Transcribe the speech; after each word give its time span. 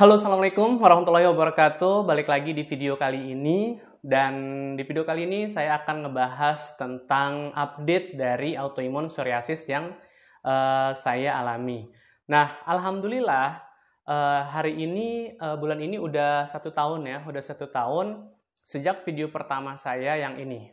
Halo, 0.00 0.16
Assalamualaikum 0.16 0.80
warahmatullahi 0.80 1.28
wabarakatuh. 1.28 2.08
Balik 2.08 2.32
lagi 2.32 2.56
di 2.56 2.64
video 2.64 2.96
kali 2.96 3.36
ini. 3.36 3.76
Dan 4.00 4.32
di 4.72 4.80
video 4.80 5.04
kali 5.04 5.28
ini 5.28 5.44
saya 5.44 5.76
akan 5.76 6.08
ngebahas 6.08 6.80
tentang 6.80 7.52
update 7.52 8.16
dari 8.16 8.56
autoimun 8.56 9.12
psoriasis 9.12 9.68
yang 9.68 9.92
uh, 10.40 10.96
saya 10.96 11.36
alami. 11.36 11.84
Nah, 12.32 12.64
Alhamdulillah 12.64 13.60
uh, 14.08 14.48
hari 14.48 14.80
ini, 14.80 15.36
uh, 15.36 15.60
bulan 15.60 15.84
ini 15.84 16.00
udah 16.00 16.48
satu 16.48 16.72
tahun 16.72 17.04
ya, 17.04 17.18
udah 17.28 17.42
satu 17.44 17.68
tahun 17.68 18.24
sejak 18.64 19.04
video 19.04 19.28
pertama 19.28 19.76
saya 19.76 20.16
yang 20.16 20.40
ini. 20.40 20.72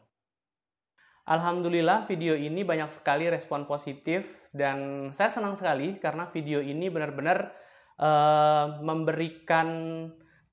Alhamdulillah 1.28 2.08
video 2.08 2.32
ini 2.32 2.64
banyak 2.64 2.96
sekali 2.96 3.28
respon 3.28 3.68
positif 3.68 4.40
dan 4.56 5.12
saya 5.12 5.28
senang 5.28 5.60
sekali 5.60 6.00
karena 6.00 6.32
video 6.32 6.64
ini 6.64 6.88
benar-benar 6.88 7.67
uh, 8.02 8.82
memberikan 8.82 9.68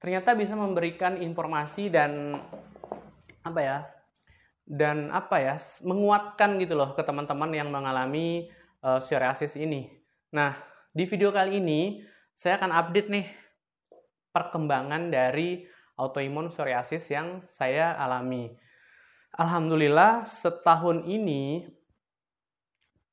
ternyata 0.01 0.37
bisa 0.37 0.53
memberikan 0.53 1.16
informasi 1.16 1.89
dan 1.89 2.37
apa 3.41 3.61
ya 3.61 3.79
dan 4.65 5.12
apa 5.12 5.37
ya 5.41 5.57
menguatkan 5.84 6.57
gitu 6.61 6.77
loh 6.77 6.97
ke 6.97 7.05
teman-teman 7.05 7.53
yang 7.53 7.69
mengalami 7.69 8.48
uh, 8.80 9.01
psoriasis 9.01 9.57
ini. 9.61 9.93
Nah 10.33 10.57
di 10.93 11.05
video 11.05 11.33
kali 11.33 11.61
ini 11.61 12.01
saya 12.33 12.61
akan 12.61 12.73
update 12.73 13.09
nih 13.12 13.27
perkembangan 14.33 15.12
dari 15.12 15.62
autoimun 15.95 16.51
psoriasis 16.51 17.06
yang 17.12 17.47
saya 17.47 17.95
alami. 17.95 18.51
Alhamdulillah 19.34 20.27
setahun 20.27 21.06
ini 21.06 21.67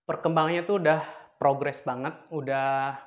perkembangannya 0.06 0.66
tuh 0.66 0.78
udah 0.82 1.02
progres 1.38 1.82
banget, 1.82 2.14
udah 2.30 2.98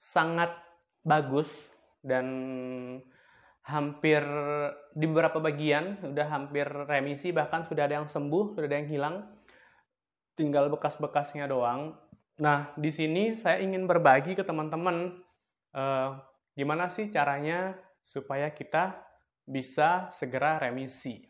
sangat 0.00 0.56
bagus 1.04 1.68
dan 2.00 2.26
hampir 3.60 4.24
di 4.96 5.04
beberapa 5.04 5.36
bagian 5.38 6.00
udah 6.00 6.26
hampir 6.32 6.64
remisi 6.64 7.30
bahkan 7.30 7.68
sudah 7.68 7.84
ada 7.84 8.00
yang 8.00 8.08
sembuh 8.08 8.56
sudah 8.56 8.66
ada 8.66 8.78
yang 8.80 8.88
hilang. 8.88 9.16
Tinggal 10.34 10.72
bekas-bekasnya 10.72 11.44
doang. 11.44 11.92
Nah 12.40 12.72
di 12.80 12.88
sini 12.88 13.36
saya 13.36 13.60
ingin 13.60 13.84
berbagi 13.84 14.32
ke 14.32 14.40
teman-teman 14.40 15.20
uh, 15.76 16.16
gimana 16.56 16.88
sih 16.88 17.12
caranya 17.12 17.76
supaya 18.00 18.48
kita 18.50 18.96
bisa 19.44 20.08
segera 20.08 20.56
remisi 20.56 21.29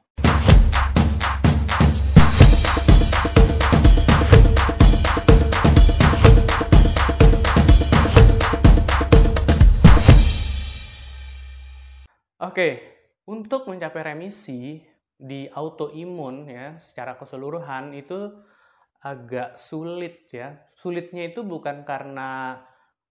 Oke, 12.41 12.81
untuk 13.29 13.69
mencapai 13.69 14.17
remisi 14.17 14.81
di 15.21 15.45
autoimun 15.45 16.49
ya 16.49 16.73
secara 16.81 17.21
keseluruhan 17.21 17.93
itu 17.93 18.33
agak 19.05 19.61
sulit 19.61 20.33
ya. 20.33 20.57
Sulitnya 20.73 21.29
itu 21.29 21.45
bukan 21.45 21.85
karena 21.85 22.57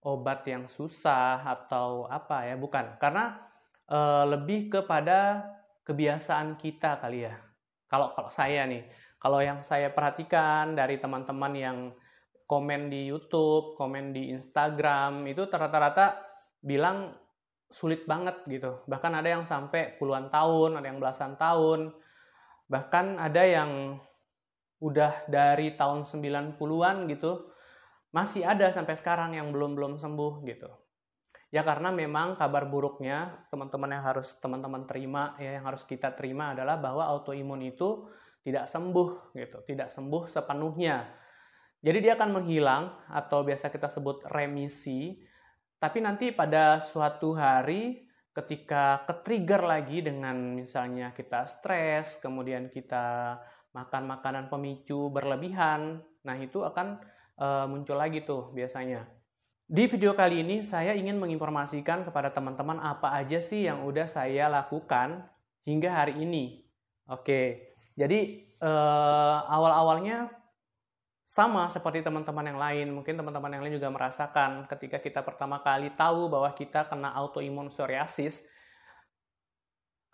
obat 0.02 0.42
yang 0.50 0.66
susah 0.66 1.46
atau 1.46 2.10
apa 2.10 2.50
ya, 2.50 2.58
bukan. 2.58 2.98
Karena 2.98 3.38
e, 3.86 4.00
lebih 4.34 4.74
kepada 4.74 5.46
kebiasaan 5.86 6.58
kita 6.58 6.98
kali 6.98 7.30
ya. 7.30 7.38
Kalau 7.86 8.18
kalau 8.18 8.34
saya 8.34 8.66
nih, 8.66 8.82
kalau 9.22 9.46
yang 9.46 9.62
saya 9.62 9.94
perhatikan 9.94 10.74
dari 10.74 10.98
teman-teman 10.98 11.54
yang 11.54 11.78
komen 12.50 12.90
di 12.90 13.14
YouTube, 13.14 13.78
komen 13.78 14.10
di 14.10 14.34
Instagram 14.34 15.22
itu 15.30 15.46
rata-rata 15.46 16.18
bilang 16.66 17.29
sulit 17.70 18.10
banget 18.10 18.42
gitu. 18.50 18.82
Bahkan 18.90 19.12
ada 19.14 19.30
yang 19.30 19.46
sampai 19.46 19.96
puluhan 20.02 20.34
tahun, 20.34 20.82
ada 20.82 20.86
yang 20.90 20.98
belasan 20.98 21.38
tahun. 21.38 21.94
Bahkan 22.66 23.22
ada 23.22 23.44
yang 23.46 24.02
udah 24.82 25.30
dari 25.30 25.78
tahun 25.78 26.08
90-an 26.08 27.06
gitu, 27.12 27.52
masih 28.10 28.48
ada 28.48 28.74
sampai 28.74 28.98
sekarang 28.98 29.38
yang 29.38 29.54
belum-belum 29.54 30.02
sembuh 30.02 30.42
gitu. 30.50 30.70
Ya 31.50 31.66
karena 31.66 31.90
memang 31.90 32.38
kabar 32.38 32.70
buruknya 32.70 33.46
teman-teman 33.50 33.90
yang 33.98 34.06
harus 34.06 34.38
teman-teman 34.38 34.86
terima 34.86 35.34
ya 35.42 35.58
yang 35.58 35.66
harus 35.66 35.82
kita 35.82 36.14
terima 36.14 36.54
adalah 36.54 36.78
bahwa 36.78 37.10
autoimun 37.10 37.66
itu 37.66 38.06
tidak 38.46 38.70
sembuh 38.70 39.34
gitu, 39.34 39.58
tidak 39.66 39.90
sembuh 39.90 40.30
sepenuhnya. 40.30 41.10
Jadi 41.80 41.98
dia 42.06 42.14
akan 42.14 42.30
menghilang 42.38 42.84
atau 43.10 43.42
biasa 43.42 43.74
kita 43.74 43.90
sebut 43.90 44.26
remisi 44.30 45.26
tapi 45.80 46.04
nanti 46.04 46.36
pada 46.36 46.84
suatu 46.84 47.32
hari 47.40 48.04
ketika 48.36 49.04
ke-trigger 49.08 49.64
lagi 49.64 50.04
dengan 50.04 50.60
misalnya 50.60 51.16
kita 51.16 51.48
stres, 51.48 52.20
kemudian 52.20 52.68
kita 52.68 53.40
makan 53.72 54.04
makanan 54.12 54.46
pemicu 54.52 55.08
berlebihan, 55.08 56.04
nah 56.24 56.36
itu 56.36 56.64
akan 56.64 57.00
e, 57.36 57.48
muncul 57.68 57.96
lagi 57.96 58.24
tuh 58.24 58.52
biasanya. 58.52 59.08
Di 59.70 59.86
video 59.86 60.18
kali 60.18 60.42
ini 60.42 60.66
saya 60.66 60.98
ingin 60.98 61.22
menginformasikan 61.22 62.02
kepada 62.08 62.34
teman-teman 62.34 62.82
apa 62.82 63.14
aja 63.14 63.38
sih 63.38 63.70
yang 63.70 63.86
udah 63.86 64.10
saya 64.10 64.50
lakukan 64.50 65.30
hingga 65.64 65.90
hari 65.94 66.20
ini. 66.26 66.66
Oke, 67.08 67.76
jadi 67.94 68.50
e, 68.58 68.72
awal-awalnya 69.48 70.39
sama 71.30 71.70
seperti 71.70 72.02
teman-teman 72.02 72.42
yang 72.42 72.58
lain, 72.58 72.88
mungkin 72.90 73.14
teman-teman 73.14 73.54
yang 73.54 73.62
lain 73.62 73.78
juga 73.78 73.94
merasakan 73.94 74.66
ketika 74.66 74.98
kita 74.98 75.22
pertama 75.22 75.62
kali 75.62 75.94
tahu 75.94 76.26
bahwa 76.26 76.50
kita 76.58 76.90
kena 76.90 77.14
autoimun 77.14 77.70
psoriasis, 77.70 78.50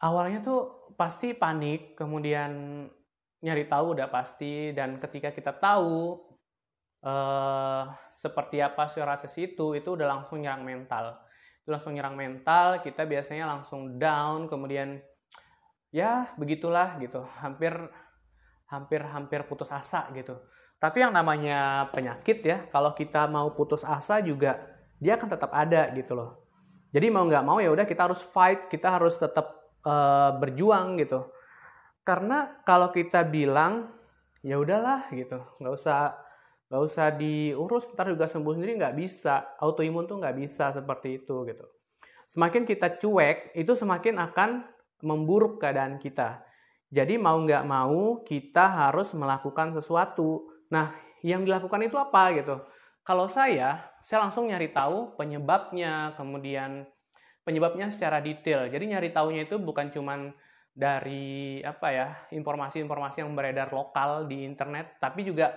awalnya 0.03 0.43
tuh 0.43 0.91
pasti 0.99 1.31
panik, 1.31 1.95
kemudian 1.95 2.83
nyari 3.39 3.63
tahu 3.63 3.95
udah 3.95 4.11
pasti, 4.11 4.75
dan 4.75 4.99
ketika 4.99 5.31
kita 5.31 5.55
tahu 5.55 6.19
eh, 6.99 7.83
seperti 8.11 8.59
apa 8.59 8.83
psoriasis 8.91 9.39
itu, 9.39 9.71
itu 9.71 9.95
udah 9.95 10.19
langsung 10.19 10.43
nyerang 10.43 10.67
mental. 10.67 11.15
Itu 11.63 11.71
langsung 11.71 11.95
nyerang 11.95 12.19
mental, 12.19 12.83
kita 12.83 13.07
biasanya 13.07 13.47
langsung 13.47 13.95
down, 13.95 14.51
kemudian 14.51 14.99
ya 15.95 16.27
begitulah 16.35 16.99
gitu, 16.99 17.23
hampir 17.39 17.71
hampir 18.67 18.99
hampir 19.07 19.47
putus 19.47 19.71
asa 19.71 20.11
gitu 20.11 20.35
tapi 20.80 21.02
yang 21.02 21.16
namanya 21.16 21.88
penyakit 21.96 22.44
ya, 22.44 22.58
kalau 22.69 22.91
kita 22.91 23.25
mau 23.31 23.52
putus 23.56 23.81
asa 23.88 24.19
juga 24.19 24.59
dia 25.00 25.16
akan 25.16 25.30
tetap 25.31 25.52
ada 25.52 25.91
gitu 25.96 26.16
loh. 26.16 26.46
Jadi 26.96 27.12
mau 27.12 27.28
nggak 27.28 27.44
mau 27.44 27.59
ya 27.59 27.72
udah 27.72 27.84
kita 27.84 28.08
harus 28.08 28.24
fight, 28.24 28.72
kita 28.72 28.88
harus 28.88 29.19
tetap 29.19 29.75
uh, 29.84 30.36
berjuang 30.40 30.96
gitu. 31.00 31.28
Karena 32.08 32.63
kalau 32.63 32.94
kita 32.94 33.25
bilang 33.28 33.91
ya 34.40 34.56
udahlah 34.56 35.09
gitu, 35.12 35.41
nggak 35.59 35.74
usah 35.75 36.16
nggak 36.72 36.81
usah 36.81 37.07
diurus, 37.13 37.92
ntar 37.94 38.09
juga 38.09 38.25
sembuh 38.30 38.56
sendiri 38.56 38.80
nggak 38.80 38.96
bisa. 38.96 39.59
Autoimun 39.59 40.07
tuh 40.07 40.24
nggak 40.24 40.38
bisa 40.40 40.72
seperti 40.72 41.24
itu 41.24 41.44
gitu. 41.50 41.66
Semakin 42.25 42.63
kita 42.63 42.96
cuek, 42.97 43.53
itu 43.53 43.74
semakin 43.75 44.18
akan 44.18 44.50
memburuk 45.03 45.62
keadaan 45.62 46.00
kita. 46.02 46.42
Jadi 46.90 47.19
mau 47.19 47.36
nggak 47.36 47.66
mau 47.68 48.24
kita 48.24 48.88
harus 48.88 49.12
melakukan 49.13 49.75
sesuatu 49.75 50.54
Nah, 50.71 50.95
yang 51.25 51.45
dilakukan 51.45 51.81
itu 51.85 51.97
apa 51.97 52.33
gitu? 52.37 52.61
Kalau 53.05 53.29
saya, 53.29 53.85
saya 54.01 54.25
langsung 54.25 54.49
nyari 54.49 54.73
tahu 54.73 55.13
penyebabnya, 55.13 56.17
kemudian 56.17 56.89
penyebabnya 57.45 57.93
secara 57.93 58.17
detail. 58.17 58.65
Jadi 58.69 58.97
nyari 58.97 59.13
tahunya 59.13 59.45
itu 59.45 59.61
bukan 59.61 59.93
cuman 59.93 60.33
dari 60.75 61.61
apa 61.63 61.87
ya 61.93 62.07
informasi-informasi 62.33 63.23
yang 63.23 63.31
beredar 63.37 63.69
lokal 63.71 64.25
di 64.25 64.43
internet, 64.43 64.97
tapi 64.99 65.23
juga 65.23 65.53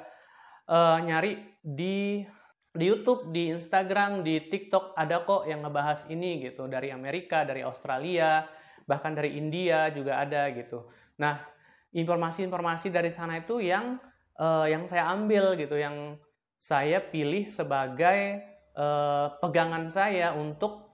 uh, 0.68 1.00
nyari 1.00 1.58
di 1.58 2.22
di 2.68 2.84
YouTube, 2.86 3.32
di 3.34 3.50
Instagram, 3.50 4.22
di 4.22 4.44
TikTok 4.44 4.94
ada 4.94 5.24
kok 5.24 5.48
yang 5.48 5.64
ngebahas 5.66 6.06
ini 6.12 6.44
gitu 6.46 6.68
dari 6.70 6.92
Amerika, 6.94 7.42
dari 7.42 7.64
Australia, 7.64 8.46
bahkan 8.84 9.16
dari 9.16 9.34
India 9.34 9.90
juga 9.90 10.22
ada 10.22 10.46
gitu. 10.54 10.86
Nah, 11.18 11.42
informasi-informasi 11.90 12.92
dari 12.92 13.10
sana 13.10 13.40
itu 13.40 13.58
yang 13.58 13.98
uh, 14.38 14.66
yang 14.70 14.86
saya 14.86 15.10
ambil 15.12 15.58
gitu, 15.58 15.76
yang 15.76 16.16
saya 16.58 16.98
pilih 16.98 17.46
sebagai 17.46 18.42
uh, 18.74 19.34
pegangan 19.38 19.90
saya 19.90 20.34
untuk 20.34 20.90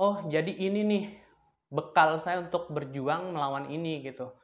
oh 0.00 0.24
jadi 0.28 0.52
ini 0.52 0.80
nih 0.84 1.04
bekal 1.70 2.18
saya 2.18 2.42
untuk 2.42 2.72
berjuang 2.72 3.32
melawan 3.32 3.70
ini 3.70 4.02
gitu. 4.04 4.34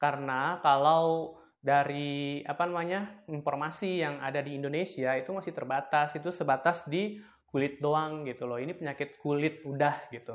Karena 0.00 0.58
kalau 0.60 1.38
dari 1.62 2.42
apa 2.42 2.66
namanya 2.66 3.22
informasi 3.30 4.02
yang 4.02 4.18
ada 4.18 4.42
di 4.42 4.58
Indonesia 4.58 5.14
itu 5.14 5.30
masih 5.30 5.54
terbatas, 5.54 6.18
itu 6.18 6.34
sebatas 6.34 6.84
di 6.90 7.22
kulit 7.46 7.78
doang 7.78 8.26
gitu 8.26 8.50
loh. 8.50 8.58
Ini 8.58 8.74
penyakit 8.74 9.22
kulit 9.22 9.62
udah 9.62 10.10
gitu. 10.10 10.34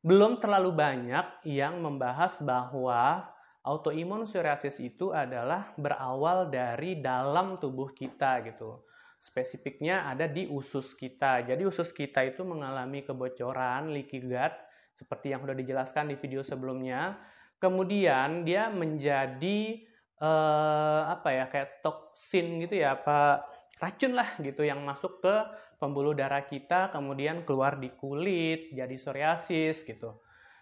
Belum 0.00 0.40
terlalu 0.40 0.72
banyak 0.72 1.44
yang 1.44 1.76
membahas 1.84 2.40
bahwa 2.40 3.28
autoimun 3.70 4.26
psoriasis 4.26 4.82
itu 4.82 5.14
adalah 5.14 5.70
berawal 5.78 6.50
dari 6.50 6.98
dalam 6.98 7.54
tubuh 7.62 7.94
kita 7.94 8.42
gitu. 8.42 8.82
spesifiknya 9.20 10.08
ada 10.08 10.24
di 10.24 10.48
usus 10.48 10.96
kita. 10.96 11.44
Jadi 11.44 11.68
usus 11.68 11.92
kita 11.92 12.24
itu 12.24 12.40
mengalami 12.40 13.04
kebocoran 13.04 13.92
leaky 13.92 14.24
gut 14.24 14.54
seperti 14.96 15.36
yang 15.36 15.44
sudah 15.44 15.52
dijelaskan 15.52 16.08
di 16.08 16.16
video 16.16 16.40
sebelumnya. 16.40 17.20
Kemudian 17.60 18.48
dia 18.48 18.72
menjadi 18.72 19.84
eh, 20.16 21.02
apa 21.04 21.28
ya 21.36 21.44
kayak 21.52 21.84
toksin 21.84 22.64
gitu 22.64 22.80
ya, 22.80 22.96
apa 22.96 23.44
racun 23.76 24.16
lah 24.16 24.40
gitu 24.40 24.64
yang 24.64 24.80
masuk 24.88 25.20
ke 25.20 25.36
pembuluh 25.76 26.16
darah 26.16 26.40
kita, 26.48 26.88
kemudian 26.88 27.44
keluar 27.44 27.76
di 27.76 27.92
kulit, 27.92 28.72
jadi 28.72 28.96
psoriasis 28.96 29.84
gitu 29.84 30.16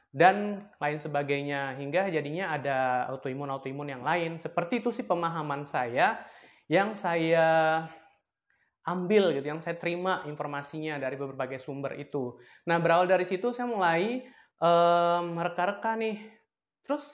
dan 0.09 0.65
lain 0.81 0.99
sebagainya 0.99 1.77
hingga 1.77 2.09
jadinya 2.09 2.57
ada 2.57 3.09
autoimun 3.13 3.49
autoimun 3.53 3.93
yang 3.93 4.03
lain 4.03 4.41
seperti 4.41 4.81
itu 4.81 4.89
sih 4.89 5.05
pemahaman 5.05 5.69
saya 5.69 6.25
yang 6.69 6.93
saya 6.97 7.85
ambil 8.89 9.37
gitu, 9.37 9.53
yang 9.53 9.61
saya 9.61 9.77
terima 9.77 10.25
informasinya 10.25 10.97
dari 10.97 11.21
berbagai 11.21 11.61
sumber 11.61 12.01
itu. 12.01 12.41
Nah 12.65 12.81
berawal 12.81 13.05
dari 13.05 13.29
situ 13.29 13.53
saya 13.53 13.69
mulai 13.69 14.25
um, 14.61 15.37
reka-reka 15.37 15.93
nih. 16.01 16.25
Terus 16.89 17.05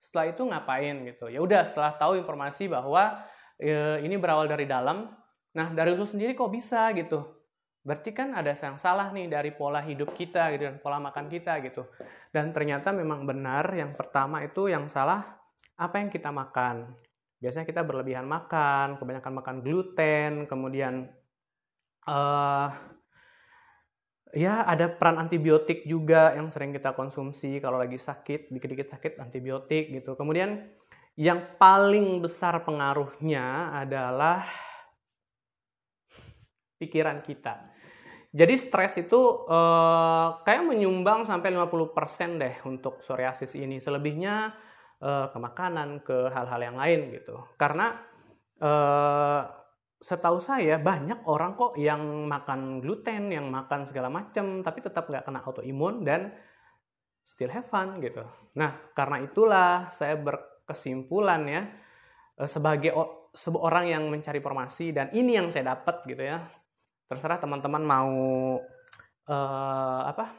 setelah 0.00 0.32
itu 0.32 0.42
ngapain 0.48 0.96
gitu? 1.04 1.28
Ya 1.28 1.44
udah 1.44 1.60
setelah 1.60 1.92
tahu 2.00 2.16
informasi 2.16 2.72
bahwa 2.72 3.20
e, 3.60 4.00
ini 4.00 4.16
berawal 4.16 4.48
dari 4.48 4.64
dalam. 4.64 5.12
Nah 5.52 5.76
dari 5.76 5.92
itu 5.92 6.08
sendiri 6.08 6.32
kok 6.32 6.48
bisa 6.48 6.88
gitu? 6.96 7.33
Berarti 7.84 8.16
kan 8.16 8.32
ada 8.32 8.56
yang 8.56 8.80
salah 8.80 9.12
nih 9.12 9.28
dari 9.28 9.52
pola 9.52 9.84
hidup 9.84 10.16
kita 10.16 10.50
gitu 10.56 10.66
dan 10.66 10.80
pola 10.80 10.96
makan 10.98 11.28
kita 11.28 11.60
gitu. 11.60 11.84
Dan 12.32 12.56
ternyata 12.56 12.96
memang 12.96 13.28
benar 13.28 13.68
yang 13.76 13.92
pertama 13.92 14.40
itu 14.40 14.72
yang 14.72 14.88
salah 14.88 15.20
apa 15.76 16.00
yang 16.00 16.08
kita 16.08 16.32
makan 16.32 16.96
biasanya 17.44 17.68
kita 17.68 17.84
berlebihan 17.84 18.24
makan, 18.24 18.96
kebanyakan 18.96 19.32
makan 19.36 19.56
gluten, 19.60 20.32
kemudian 20.48 21.12
uh, 22.08 22.72
ya 24.32 24.64
ada 24.64 24.88
peran 24.88 25.20
antibiotik 25.20 25.84
juga 25.84 26.32
yang 26.32 26.48
sering 26.48 26.72
kita 26.72 26.96
konsumsi 26.96 27.60
kalau 27.60 27.76
lagi 27.76 28.00
sakit, 28.00 28.48
dikit-dikit 28.48 28.88
sakit 28.96 29.20
antibiotik 29.20 29.92
gitu. 29.92 30.16
Kemudian 30.16 30.72
yang 31.20 31.60
paling 31.60 32.24
besar 32.24 32.64
pengaruhnya 32.64 33.76
adalah 33.76 34.48
pikiran 36.80 37.20
kita. 37.20 37.73
Jadi 38.34 38.54
stres 38.58 38.98
itu 38.98 39.46
uh, 39.46 40.42
kayak 40.42 40.66
menyumbang 40.66 41.22
sampai 41.22 41.54
50% 41.54 42.42
deh 42.42 42.54
untuk 42.66 42.98
psoriasis 42.98 43.54
ini. 43.54 43.78
Selebihnya 43.78 44.50
uh, 44.98 45.30
ke 45.30 45.38
makanan, 45.38 46.02
ke 46.02 46.34
hal-hal 46.34 46.60
yang 46.66 46.74
lain 46.74 47.14
gitu. 47.14 47.38
Karena 47.54 47.94
uh, 48.58 49.46
setahu 50.02 50.42
saya 50.42 50.82
banyak 50.82 51.22
orang 51.30 51.54
kok 51.54 51.78
yang 51.78 52.26
makan 52.26 52.82
gluten, 52.82 53.30
yang 53.30 53.46
makan 53.54 53.86
segala 53.86 54.10
macam, 54.10 54.66
tapi 54.66 54.82
tetap 54.82 55.06
nggak 55.06 55.22
kena 55.22 55.40
autoimun 55.46 56.02
dan 56.02 56.34
still 57.22 57.54
have 57.54 57.70
fun 57.70 58.02
gitu. 58.02 58.26
Nah 58.58 58.92
karena 58.98 59.22
itulah 59.22 59.86
saya 59.94 60.18
berkesimpulan 60.18 61.42
ya 61.46 61.62
uh, 62.42 62.50
sebagai 62.50 62.98
seorang 63.30 63.94
yang 63.94 64.10
mencari 64.10 64.42
informasi 64.42 64.90
dan 64.90 65.14
ini 65.14 65.38
yang 65.38 65.54
saya 65.54 65.78
dapat 65.78 66.02
gitu 66.02 66.26
ya. 66.26 66.42
Terserah 67.04 67.38
teman-teman 67.38 67.82
mau 67.84 68.14
uh, 69.28 70.02
apa 70.08 70.32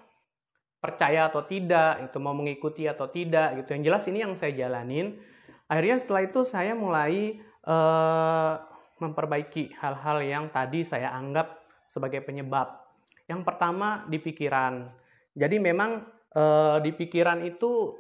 percaya 0.82 1.26
atau 1.30 1.42
tidak, 1.42 2.06
itu 2.06 2.18
mau 2.22 2.38
mengikuti 2.38 2.86
atau 2.86 3.10
tidak 3.10 3.58
gitu. 3.62 3.74
Yang 3.74 3.84
jelas 3.90 4.04
ini 4.10 4.20
yang 4.22 4.34
saya 4.38 4.54
jalanin. 4.54 5.18
Akhirnya 5.66 5.98
setelah 5.98 6.22
itu 6.30 6.46
saya 6.46 6.78
mulai 6.78 7.42
uh, 7.66 8.62
memperbaiki 9.02 9.74
hal-hal 9.82 10.22
yang 10.22 10.46
tadi 10.54 10.86
saya 10.86 11.10
anggap 11.10 11.58
sebagai 11.90 12.22
penyebab. 12.22 12.86
Yang 13.26 13.42
pertama 13.42 14.06
di 14.06 14.22
pikiran. 14.22 14.94
Jadi 15.34 15.58
memang 15.58 16.06
uh, 16.38 16.78
di 16.80 16.94
pikiran 16.94 17.42
itu 17.42 17.98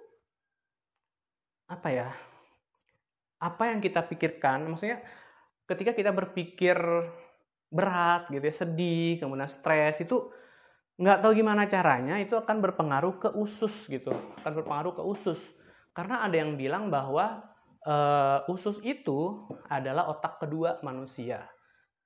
apa 1.65 1.89
ya? 1.89 2.09
Apa 3.41 3.73
yang 3.73 3.81
kita 3.81 4.05
pikirkan? 4.05 4.69
Maksudnya 4.69 5.01
ketika 5.65 5.97
kita 5.97 6.13
berpikir 6.13 6.77
berat 7.75 8.31
gitu 8.31 8.41
ya, 8.41 8.55
sedih, 8.55 9.19
kemudian 9.19 9.51
stres 9.51 9.99
itu 9.99 10.31
nggak 10.95 11.19
tahu 11.19 11.35
gimana 11.35 11.67
caranya 11.67 12.15
itu 12.23 12.39
akan 12.39 12.63
berpengaruh 12.63 13.19
ke 13.19 13.29
usus 13.35 13.91
gitu 13.91 14.15
akan 14.39 14.51
berpengaruh 14.63 14.95
ke 14.95 15.03
usus. 15.03 15.51
Karena 15.91 16.23
ada 16.23 16.35
yang 16.39 16.55
bilang 16.55 16.87
bahwa 16.87 17.43
uh, 17.83 18.47
usus 18.51 18.79
itu 18.83 19.47
adalah 19.67 20.11
otak 20.11 20.43
kedua 20.43 20.79
manusia. 20.83 21.47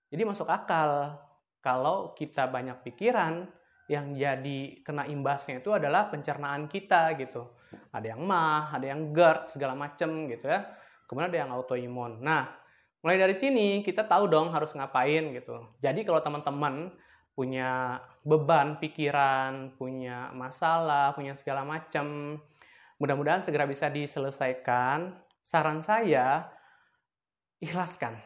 Jadi 0.09 0.21
masuk 0.25 0.49
akal 0.49 1.17
kalau 1.61 2.13
kita 2.17 2.49
banyak 2.49 2.81
pikiran 2.85 3.45
yang 3.89 4.13
jadi 4.13 4.85
kena 4.85 5.09
imbasnya 5.09 5.61
itu 5.61 5.73
adalah 5.73 6.09
pencernaan 6.13 6.69
kita 6.69 7.17
gitu. 7.17 7.49
Ada 7.89 8.13
yang 8.13 8.21
mah 8.25 8.73
ada 8.73 8.85
yang 8.85 9.09
GERD 9.13 9.57
segala 9.57 9.73
macem 9.73 10.29
gitu 10.29 10.45
ya. 10.45 10.65
Kemudian 11.09 11.29
ada 11.33 11.39
yang 11.41 11.51
autoimun. 11.53 12.21
Nah 12.21 12.53
mulai 12.99 13.17
dari 13.17 13.35
sini 13.35 13.83
kita 13.83 14.03
tahu 14.07 14.27
dong 14.27 14.51
harus 14.51 14.71
ngapain 14.75 15.31
gitu 15.35 15.63
jadi 15.79 16.03
kalau 16.03 16.19
teman-teman 16.19 16.91
punya 17.39 18.03
beban 18.27 18.83
pikiran, 18.83 19.71
punya 19.79 20.27
masalah, 20.35 21.15
punya 21.15 21.39
segala 21.39 21.63
macam. 21.63 22.35
Mudah-mudahan 22.99 23.39
segera 23.39 23.63
bisa 23.63 23.87
diselesaikan. 23.87 25.15
Saran 25.47 25.79
saya, 25.79 26.51
ikhlaskan. 27.63 28.19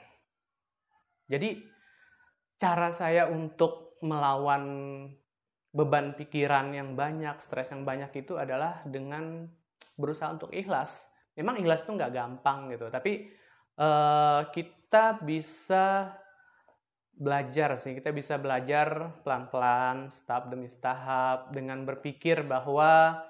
Jadi, 1.29 1.61
cara 2.57 2.89
saya 2.89 3.29
untuk 3.29 4.01
melawan 4.01 4.65
beban 5.69 6.17
pikiran 6.17 6.73
yang 6.73 6.97
banyak, 6.97 7.37
stres 7.37 7.69
yang 7.69 7.85
banyak 7.85 8.09
itu 8.17 8.41
adalah 8.41 8.81
dengan 8.81 9.45
berusaha 9.93 10.33
untuk 10.33 10.49
ikhlas. 10.49 11.05
Memang 11.37 11.61
ikhlas 11.61 11.85
itu 11.85 11.93
nggak 11.93 12.13
gampang 12.17 12.73
gitu, 12.73 12.89
tapi 12.89 13.29
uh, 13.77 14.49
kita 14.51 15.21
bisa 15.23 16.17
belajar 17.13 17.77
sih. 17.77 17.93
Kita 17.97 18.09
bisa 18.09 18.37
belajar 18.41 19.21
pelan-pelan 19.21 20.09
tahap 20.25 20.49
demi 20.49 20.67
tahap 20.81 21.53
dengan 21.53 21.85
berpikir 21.85 22.41
bahwa 22.45 23.21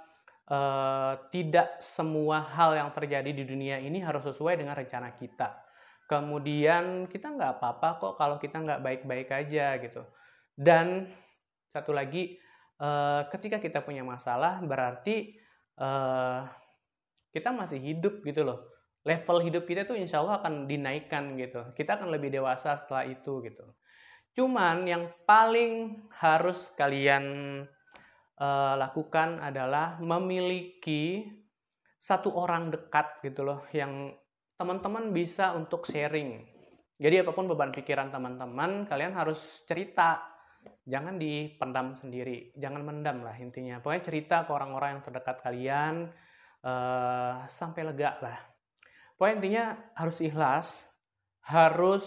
uh, 0.47 1.13
tidak 1.29 1.79
semua 1.83 2.43
hal 2.43 2.75
yang 2.75 2.89
terjadi 2.95 3.31
di 3.31 3.43
dunia 3.43 3.79
ini 3.79 3.99
harus 3.99 4.23
sesuai 4.23 4.59
dengan 4.59 4.75
rencana 4.75 5.15
kita. 5.19 5.59
Kemudian 6.07 7.07
kita 7.07 7.31
nggak 7.31 7.59
apa-apa 7.59 7.89
kok 7.99 8.13
kalau 8.19 8.35
kita 8.39 8.59
nggak 8.59 8.83
baik-baik 8.83 9.29
aja 9.31 9.79
gitu. 9.79 10.03
Dan 10.53 11.09
satu 11.73 11.89
lagi 11.95 12.37
uh, 12.79 13.25
ketika 13.33 13.57
kita 13.57 13.81
punya 13.81 14.05
masalah 14.05 14.61
berarti 14.61 15.33
uh, 15.81 16.45
kita 17.33 17.49
masih 17.49 17.81
hidup 17.81 18.21
gitu 18.21 18.45
loh 18.45 18.72
level 19.03 19.37
hidup 19.43 19.63
kita 19.67 19.83
tuh 19.83 19.99
insya 19.99 20.23
Allah 20.23 20.39
akan 20.39 20.65
dinaikkan 20.65 21.35
gitu. 21.35 21.75
Kita 21.75 21.99
akan 21.99 22.09
lebih 22.11 22.31
dewasa 22.31 22.79
setelah 22.79 23.03
itu 23.07 23.43
gitu. 23.43 23.65
Cuman 24.33 24.87
yang 24.87 25.11
paling 25.27 26.03
harus 26.17 26.71
kalian 26.73 27.23
uh, 28.39 28.73
lakukan 28.79 29.43
adalah 29.43 29.99
memiliki 29.99 31.27
satu 31.99 32.33
orang 32.33 32.73
dekat 32.73 33.21
gitu 33.23 33.45
loh 33.45 33.63
yang 33.75 34.11
teman-teman 34.57 35.11
bisa 35.11 35.53
untuk 35.53 35.85
sharing. 35.85 36.43
Jadi 36.97 37.19
apa 37.19 37.35
pun 37.35 37.51
beban 37.51 37.75
pikiran 37.75 38.09
teman-teman, 38.09 38.87
kalian 38.87 39.13
harus 39.13 39.67
cerita. 39.67 40.23
Jangan 40.87 41.19
dipendam 41.19 41.91
sendiri, 41.91 42.55
jangan 42.55 42.87
mendam 42.87 43.19
lah 43.19 43.35
intinya. 43.35 43.83
Pokoknya 43.83 44.03
cerita 44.03 44.35
ke 44.47 44.51
orang-orang 44.55 44.95
yang 44.95 45.03
terdekat 45.03 45.37
kalian 45.43 45.95
uh, 46.63 47.43
sampai 47.51 47.83
lega 47.83 48.15
lah 48.23 48.52
Pokoknya 49.23 49.39
intinya 49.39 49.65
harus 49.95 50.19
ikhlas, 50.19 50.67
harus 51.47 52.03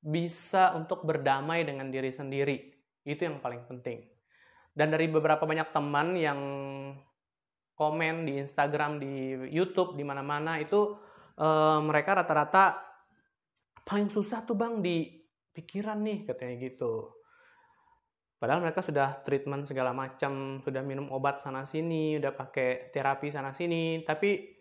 bisa 0.00 0.72
untuk 0.72 1.04
berdamai 1.04 1.60
dengan 1.60 1.92
diri 1.92 2.08
sendiri. 2.08 2.72
Itu 3.04 3.28
yang 3.28 3.44
paling 3.44 3.68
penting. 3.68 4.00
Dan 4.72 4.96
dari 4.96 5.12
beberapa 5.12 5.44
banyak 5.44 5.76
teman 5.76 6.16
yang 6.16 6.40
komen 7.76 8.24
di 8.24 8.40
Instagram, 8.40 8.96
di 8.96 9.44
YouTube, 9.52 9.92
di 9.92 10.08
mana-mana 10.08 10.56
itu 10.56 10.96
e, 11.36 11.48
mereka 11.84 12.24
rata-rata 12.24 12.80
paling 13.84 14.08
susah 14.08 14.48
tuh 14.48 14.56
bang 14.56 14.80
di 14.80 15.12
pikiran 15.52 16.00
nih 16.00 16.32
katanya 16.32 16.56
gitu. 16.64 17.12
Padahal 18.40 18.64
mereka 18.64 18.80
sudah 18.80 19.20
treatment 19.20 19.68
segala 19.68 19.92
macam, 19.92 20.64
sudah 20.64 20.80
minum 20.80 21.12
obat 21.12 21.44
sana 21.44 21.68
sini, 21.68 22.16
udah 22.16 22.32
pakai 22.32 22.88
terapi 22.88 23.28
sana 23.28 23.52
sini, 23.52 24.00
tapi 24.00 24.51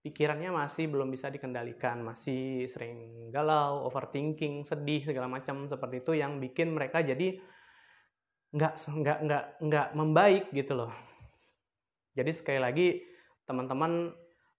pikirannya 0.00 0.48
masih 0.52 0.88
belum 0.88 1.12
bisa 1.12 1.28
dikendalikan, 1.28 2.00
masih 2.00 2.64
sering 2.72 3.28
galau, 3.28 3.84
overthinking, 3.84 4.64
sedih 4.64 5.04
segala 5.04 5.28
macam 5.28 5.68
seperti 5.68 6.00
itu 6.00 6.12
yang 6.16 6.40
bikin 6.40 6.72
mereka 6.72 7.04
jadi 7.04 7.36
nggak 8.50 8.74
nggak 8.80 9.18
nggak 9.28 9.44
nggak 9.62 9.88
membaik 9.94 10.44
gitu 10.50 10.72
loh. 10.74 10.92
Jadi 12.16 12.32
sekali 12.34 12.58
lagi 12.58 12.88
teman-teman 13.46 14.10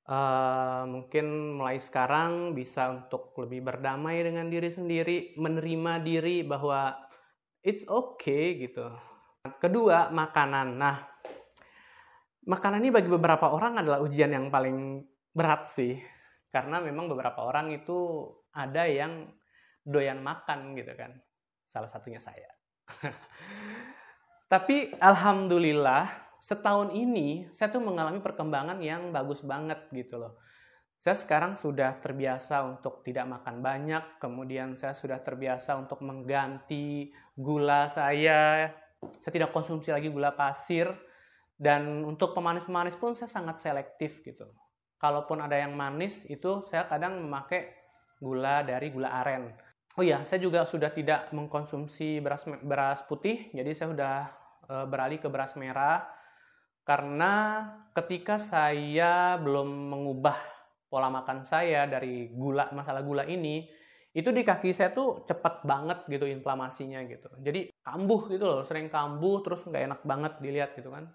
uh, 0.07 0.83
mungkin 0.87 1.57
mulai 1.59 1.81
sekarang 1.81 2.55
bisa 2.55 2.87
untuk 2.93 3.35
lebih 3.41 3.65
berdamai 3.65 4.23
dengan 4.23 4.47
diri 4.47 4.69
sendiri, 4.71 5.17
menerima 5.35 5.93
diri 6.05 6.45
bahwa 6.45 6.95
it's 7.65 7.83
okay 7.89 8.61
gitu. 8.61 8.87
Kedua, 9.57 10.13
makanan. 10.13 10.67
Nah, 10.77 10.97
makanan 12.45 12.79
ini 12.85 12.93
bagi 12.93 13.09
beberapa 13.09 13.49
orang 13.49 13.81
adalah 13.81 13.99
ujian 14.05 14.31
yang 14.31 14.53
paling 14.53 15.01
berat 15.31 15.67
sih. 15.71 15.99
Karena 16.51 16.83
memang 16.83 17.07
beberapa 17.07 17.47
orang 17.47 17.71
itu 17.71 18.27
ada 18.51 18.83
yang 18.87 19.31
doyan 19.81 20.19
makan 20.19 20.75
gitu 20.75 20.91
kan. 20.93 21.15
Salah 21.71 21.87
satunya 21.87 22.19
saya. 22.19 22.51
Tapi 24.51 24.91
alhamdulillah 24.99 26.35
setahun 26.41 26.91
ini 26.91 27.47
saya 27.55 27.71
tuh 27.71 27.79
mengalami 27.79 28.19
perkembangan 28.19 28.83
yang 28.83 29.15
bagus 29.15 29.39
banget 29.45 29.87
gitu 29.95 30.19
loh. 30.19 30.35
Saya 31.01 31.17
sekarang 31.17 31.57
sudah 31.57 31.97
terbiasa 31.97 32.61
untuk 32.61 33.01
tidak 33.01 33.25
makan 33.25 33.65
banyak, 33.65 34.21
kemudian 34.21 34.77
saya 34.77 34.93
sudah 34.93 35.17
terbiasa 35.17 35.73
untuk 35.73 35.97
mengganti 36.05 37.09
gula 37.33 37.89
saya. 37.89 38.69
Saya 39.01 39.31
tidak 39.33 39.49
konsumsi 39.49 39.89
lagi 39.89 40.13
gula 40.13 40.29
pasir 40.29 40.93
dan 41.57 42.05
untuk 42.05 42.37
pemanis-pemanis 42.37 43.01
pun 43.01 43.17
saya 43.17 43.33
sangat 43.33 43.57
selektif 43.65 44.21
gitu. 44.21 44.45
Kalaupun 45.01 45.41
ada 45.41 45.57
yang 45.57 45.73
manis 45.73 46.29
itu 46.29 46.61
saya 46.69 46.85
kadang 46.85 47.25
memakai 47.25 47.73
gula 48.21 48.61
dari 48.61 48.93
gula 48.93 49.09
aren. 49.17 49.49
Oh 49.97 50.05
iya, 50.05 50.21
saya 50.23 50.37
juga 50.37 50.63
sudah 50.63 50.93
tidak 50.93 51.33
mengkonsumsi 51.33 52.21
beras 52.21 52.45
beras 52.61 53.01
putih, 53.09 53.49
jadi 53.51 53.73
saya 53.73 53.87
sudah 53.91 54.17
e, 54.69 54.75
beralih 54.87 55.19
ke 55.19 55.27
beras 55.27 55.57
merah 55.57 56.05
karena 56.85 57.65
ketika 57.97 58.37
saya 58.37 59.35
belum 59.41 59.67
mengubah 59.67 60.37
pola 60.87 61.09
makan 61.09 61.43
saya 61.43 61.89
dari 61.89 62.29
gula 62.31 62.69
masalah 62.71 63.01
gula 63.01 63.25
ini, 63.25 63.67
itu 64.11 64.29
di 64.31 64.43
kaki 64.43 64.69
saya 64.75 64.91
tuh 64.91 65.23
cepet 65.23 65.63
banget 65.63 66.03
gitu 66.07 66.27
inflamasinya 66.27 66.99
gitu. 67.07 67.29
Jadi 67.41 67.73
kambuh 67.79 68.27
gitu 68.29 68.43
loh, 68.43 68.61
sering 68.67 68.87
kambuh 68.87 69.41
terus 69.43 69.65
nggak 69.65 69.83
enak 69.87 70.01
banget 70.03 70.33
dilihat 70.43 70.71
gitu 70.75 70.93
kan. 70.93 71.09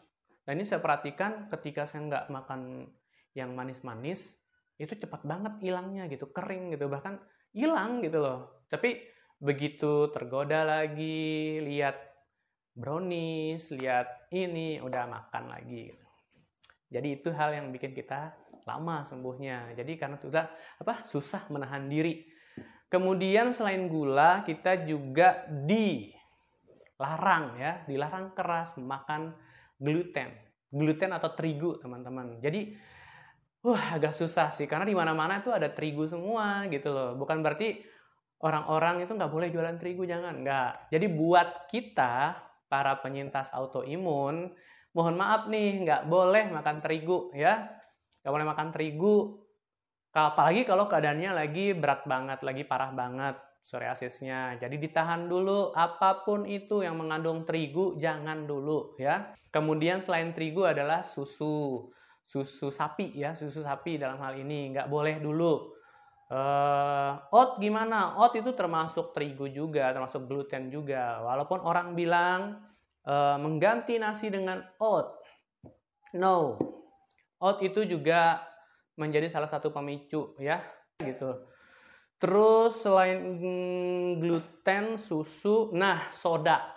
Nah 0.46 0.52
ini 0.52 0.64
saya 0.64 0.80
perhatikan 0.80 1.48
ketika 1.52 1.84
saya 1.84 2.02
nggak 2.08 2.24
makan 2.32 2.88
yang 3.36 3.52
manis-manis 3.52 4.32
itu 4.80 4.96
cepat 4.96 5.24
banget 5.28 5.60
hilangnya 5.60 6.08
gitu 6.08 6.32
kering 6.32 6.72
gitu 6.72 6.88
bahkan 6.88 7.20
hilang 7.52 8.00
gitu 8.00 8.20
loh. 8.20 8.64
Tapi 8.72 9.00
begitu 9.36 10.08
tergoda 10.12 10.64
lagi 10.64 11.60
lihat 11.60 11.96
brownies 12.76 13.72
lihat 13.72 14.28
ini 14.32 14.80
udah 14.80 15.04
makan 15.08 15.48
lagi. 15.52 15.92
Jadi 16.92 17.08
itu 17.20 17.32
hal 17.32 17.56
yang 17.56 17.72
bikin 17.72 17.92
kita 17.96 18.36
lama 18.68 19.04
sembuhnya. 19.08 19.72
Jadi 19.76 19.96
karena 19.96 20.20
sudah 20.20 20.44
apa 20.80 21.04
susah 21.08 21.48
menahan 21.48 21.88
diri. 21.88 22.24
Kemudian 22.86 23.50
selain 23.56 23.88
gula 23.90 24.44
kita 24.46 24.86
juga 24.86 25.42
dilarang 25.66 27.58
ya 27.58 27.82
dilarang 27.88 28.36
keras 28.36 28.76
makan 28.76 29.32
gluten. 29.80 30.30
Gluten 30.68 31.10
atau 31.16 31.32
terigu 31.32 31.80
teman-teman. 31.80 32.38
Jadi 32.44 32.76
wah 33.62 33.96
agak 33.96 34.12
susah 34.12 34.52
sih 34.52 34.68
karena 34.68 34.84
di 34.84 34.96
mana-mana 34.96 35.40
itu 35.40 35.52
ada 35.52 35.70
terigu 35.70 36.04
semua 36.08 36.66
gitu 36.68 36.92
loh. 36.92 37.16
Bukan 37.16 37.40
berarti 37.40 37.80
orang-orang 38.42 39.04
itu 39.06 39.12
nggak 39.16 39.32
boleh 39.32 39.48
jualan 39.48 39.76
terigu 39.80 40.04
jangan 40.04 40.44
nggak. 40.44 40.92
Jadi 40.92 41.06
buat 41.08 41.70
kita 41.72 42.36
para 42.66 42.98
penyintas 43.00 43.54
autoimun, 43.54 44.52
mohon 44.92 45.14
maaf 45.16 45.46
nih 45.48 45.86
nggak 45.86 46.02
boleh 46.10 46.50
makan 46.50 46.82
terigu 46.82 47.30
ya, 47.32 47.70
nggak 48.22 48.32
boleh 48.32 48.46
makan 48.46 48.68
terigu. 48.75 49.16
Apalagi 50.16 50.64
kalau 50.64 50.88
keadaannya 50.88 51.30
lagi 51.36 51.76
berat 51.76 52.08
banget, 52.08 52.40
lagi 52.40 52.64
parah 52.64 52.88
banget 52.96 53.36
psoriasisnya. 53.66 54.56
Jadi 54.62 54.78
ditahan 54.78 55.26
dulu 55.26 55.75
apa 55.75 56.22
pun 56.22 56.46
itu 56.48 56.80
yang 56.86 56.96
mengandung 56.96 57.42
terigu 57.44 57.98
jangan 58.00 58.46
dulu 58.46 58.96
ya. 58.96 59.34
Kemudian 59.50 60.00
selain 60.00 60.32
terigu 60.32 60.64
adalah 60.64 61.02
susu 61.02 61.90
susu 62.26 62.75
sapi 62.75 63.14
ya 63.14 63.33
susu 63.38 63.62
sapi 63.62 63.97
dalam 63.97 64.18
hal 64.18 64.35
ini. 64.37 64.75
Nggak 64.75 64.90
boleh 64.90 65.23
dulu. 65.23 65.73
Uh, 66.26 67.14
oat 67.30 67.62
gimana? 67.62 68.18
Oat 68.18 68.35
itu 68.35 68.50
termasuk 68.59 69.14
terigu 69.14 69.47
juga 69.47 69.95
termasuk 69.95 70.26
gluten 70.26 70.68
juga. 70.75 71.23
Walaupun 71.23 71.62
orang 71.62 71.95
bilang 71.95 72.66
uh, 73.06 73.38
mengganti 73.38 73.97
nasi 74.02 74.26
dengan 74.26 74.59
oat. 74.83 75.06
No. 76.18 76.59
Oat 77.38 77.62
itu 77.62 77.87
juga 77.87 78.42
menjadi 78.99 79.30
salah 79.30 79.47
satu 79.47 79.71
pemicu 79.71 80.35
ya 80.42 80.59
gitu. 80.99 81.47
Terus 82.16 82.80
selain 82.80 83.21
gluten 84.18 84.99
susu 84.99 85.71
nah 85.76 86.11
soda. 86.11 86.75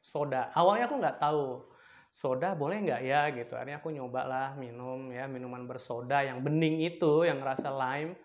Soda. 0.00 0.48
Awalnya 0.56 0.86
aku 0.88 0.96
nggak 0.96 1.18
tahu 1.20 1.75
soda 2.16 2.56
boleh 2.56 2.80
nggak 2.80 3.02
ya 3.04 3.28
gitu. 3.36 3.52
Akhirnya 3.52 3.78
aku 3.84 3.92
nyoba 3.92 4.24
lah 4.24 4.48
minum 4.56 5.12
ya 5.12 5.28
minuman 5.28 5.68
bersoda 5.68 6.24
yang 6.24 6.40
bening 6.40 6.80
itu 6.80 7.28
yang 7.28 7.44
rasa 7.44 7.68
lime. 7.68 8.16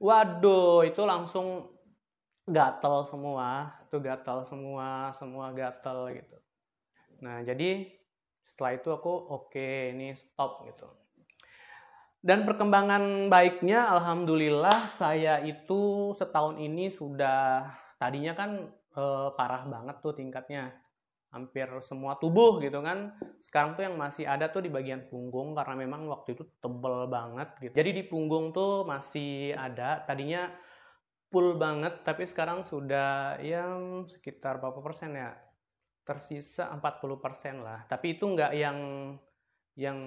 Waduh 0.00 0.88
itu 0.88 1.04
langsung 1.04 1.68
gatel 2.48 3.04
semua 3.04 3.76
itu 3.84 4.00
gatel 4.00 4.48
semua 4.48 5.12
semua 5.20 5.52
gatel 5.52 6.16
gitu. 6.16 6.36
Nah 7.20 7.44
jadi 7.44 7.92
setelah 8.48 8.72
itu 8.80 8.88
aku 8.88 9.12
oke 9.12 9.52
okay, 9.52 9.92
ini 9.92 10.16
stop 10.16 10.64
gitu. 10.64 10.88
Dan 12.18 12.48
perkembangan 12.48 13.28
baiknya 13.28 13.92
alhamdulillah 13.92 14.88
saya 14.88 15.38
itu 15.44 16.10
setahun 16.16 16.56
ini 16.56 16.88
sudah 16.88 17.68
tadinya 18.00 18.32
kan 18.32 18.72
eh, 18.96 19.28
parah 19.36 19.68
banget 19.68 20.00
tuh 20.00 20.16
tingkatnya 20.16 20.72
hampir 21.28 21.68
semua 21.84 22.16
tubuh 22.16 22.56
gitu 22.64 22.80
kan. 22.80 23.12
Sekarang 23.40 23.76
tuh 23.76 23.84
yang 23.84 23.96
masih 24.00 24.24
ada 24.24 24.48
tuh 24.48 24.64
di 24.64 24.72
bagian 24.72 25.06
punggung 25.12 25.52
karena 25.52 25.76
memang 25.76 26.08
waktu 26.08 26.32
itu 26.32 26.44
tebel 26.60 27.04
banget 27.08 27.48
gitu. 27.60 27.72
Jadi 27.76 27.90
di 28.00 28.04
punggung 28.08 28.50
tuh 28.56 28.88
masih 28.88 29.52
ada. 29.52 30.04
Tadinya 30.08 30.48
full 31.28 31.60
banget 31.60 32.00
tapi 32.08 32.24
sekarang 32.24 32.64
sudah 32.64 33.36
yang 33.44 34.08
sekitar 34.08 34.56
berapa 34.56 34.80
persen 34.80 35.12
ya? 35.16 35.36
Tersisa 36.08 36.72
40 36.72 37.20
persen 37.20 37.60
lah. 37.60 37.84
Tapi 37.84 38.16
itu 38.16 38.24
nggak 38.24 38.52
yang 38.56 38.78
yang 39.76 39.98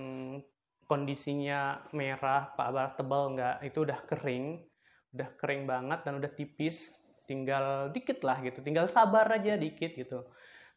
kondisinya 0.89 1.87
merah, 1.93 2.49
pak 2.57 2.97
tebal 2.97 3.37
nggak. 3.37 3.61
Itu 3.69 3.85
udah 3.85 4.01
kering, 4.09 4.65
udah 5.13 5.29
kering 5.37 5.63
banget 5.69 5.99
dan 6.01 6.17
udah 6.17 6.31
tipis. 6.33 6.97
Tinggal 7.29 7.93
dikit 7.93 8.25
lah 8.25 8.41
gitu. 8.41 8.65
Tinggal 8.65 8.89
sabar 8.89 9.29
aja 9.29 9.55
dikit 9.55 9.93
gitu 9.93 10.25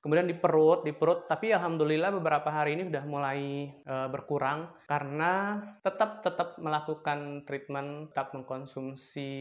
kemudian 0.05 0.29
di 0.29 0.37
perut, 0.37 0.85
di 0.85 0.93
perut. 0.93 1.25
Tapi 1.25 1.49
alhamdulillah 1.57 2.13
beberapa 2.13 2.53
hari 2.53 2.77
ini 2.77 2.93
sudah 2.93 3.05
mulai 3.09 3.73
e, 3.73 3.95
berkurang 4.13 4.69
karena 4.85 5.57
tetap 5.81 6.21
tetap 6.21 6.61
melakukan 6.61 7.49
treatment, 7.49 8.13
tetap 8.13 8.37
mengkonsumsi 8.37 9.33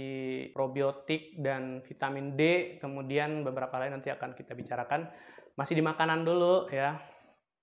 probiotik 0.55 1.36
dan 1.36 1.84
vitamin 1.84 2.39
D. 2.39 2.75
Kemudian 2.79 3.43
beberapa 3.43 3.75
lain 3.75 4.00
nanti 4.00 4.08
akan 4.08 4.32
kita 4.32 4.55
bicarakan. 4.55 5.12
Masih 5.60 5.75
di 5.75 5.84
makanan 5.84 6.24
dulu 6.24 6.72
ya. 6.72 6.96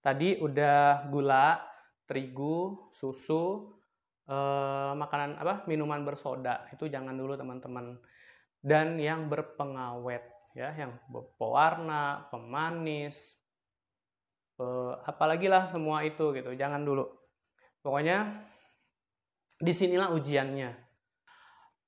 Tadi 0.05 0.37
udah 0.37 1.09
gula, 1.09 1.57
terigu, 2.05 2.93
susu, 2.93 3.73
e, 4.29 4.37
makanan 4.93 5.41
apa? 5.41 5.65
Minuman 5.65 6.05
bersoda. 6.05 6.69
Itu 6.69 6.85
jangan 6.85 7.17
dulu 7.17 7.33
teman-teman. 7.33 7.97
Dan 8.61 9.01
yang 9.01 9.33
berpengawet 9.33 10.40
ya 10.55 10.75
yang 10.75 10.99
pewarna, 11.39 12.27
pemanis, 12.31 13.39
pe, 14.59 14.67
apalagi 15.07 15.47
lah 15.47 15.71
semua 15.71 16.03
itu 16.03 16.35
gitu. 16.35 16.51
Jangan 16.55 16.83
dulu. 16.83 17.07
Pokoknya 17.81 18.47
di 19.61 19.73
sinilah 19.73 20.11
ujiannya. 20.13 20.71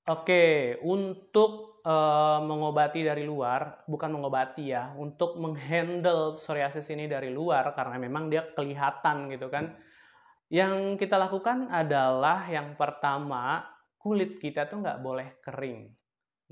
Oke, 0.02 0.76
untuk 0.82 1.78
e, 1.86 1.94
mengobati 2.42 3.06
dari 3.06 3.22
luar, 3.22 3.86
bukan 3.86 4.10
mengobati 4.18 4.74
ya, 4.74 4.90
untuk 4.98 5.38
menghandle 5.38 6.34
psoriasis 6.34 6.90
ini 6.90 7.06
dari 7.06 7.30
luar 7.30 7.70
karena 7.70 8.02
memang 8.02 8.26
dia 8.26 8.42
kelihatan 8.50 9.30
gitu 9.30 9.46
kan. 9.46 9.78
Yang 10.52 11.00
kita 11.00 11.16
lakukan 11.16 11.70
adalah 11.70 12.44
yang 12.50 12.74
pertama 12.74 13.62
kulit 13.96 14.42
kita 14.42 14.66
tuh 14.66 14.82
nggak 14.82 15.00
boleh 15.00 15.38
kering 15.40 16.01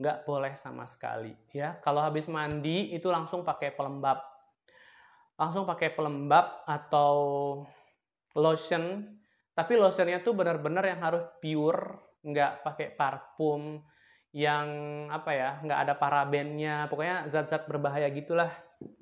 nggak 0.00 0.24
boleh 0.24 0.56
sama 0.56 0.88
sekali 0.88 1.36
ya. 1.52 1.76
Kalau 1.84 2.00
habis 2.00 2.24
mandi 2.32 2.96
itu 2.96 3.12
langsung 3.12 3.44
pakai 3.44 3.76
pelembab. 3.76 4.16
Langsung 5.36 5.68
pakai 5.68 5.92
pelembab 5.92 6.64
atau 6.64 7.12
lotion. 8.32 9.04
Tapi 9.52 9.76
lotionnya 9.76 10.24
tuh 10.24 10.32
benar-benar 10.32 10.88
yang 10.88 11.04
harus 11.04 11.20
pure 11.44 12.16
nggak 12.24 12.64
pakai 12.64 12.96
parfum 12.96 13.80
yang 14.30 14.68
apa 15.10 15.30
ya 15.34 15.50
nggak 15.62 15.80
ada 15.86 15.94
parabennya. 15.98 16.86
Pokoknya 16.86 17.26
zat-zat 17.26 17.66
berbahaya 17.66 18.06
gitulah. 18.14 18.50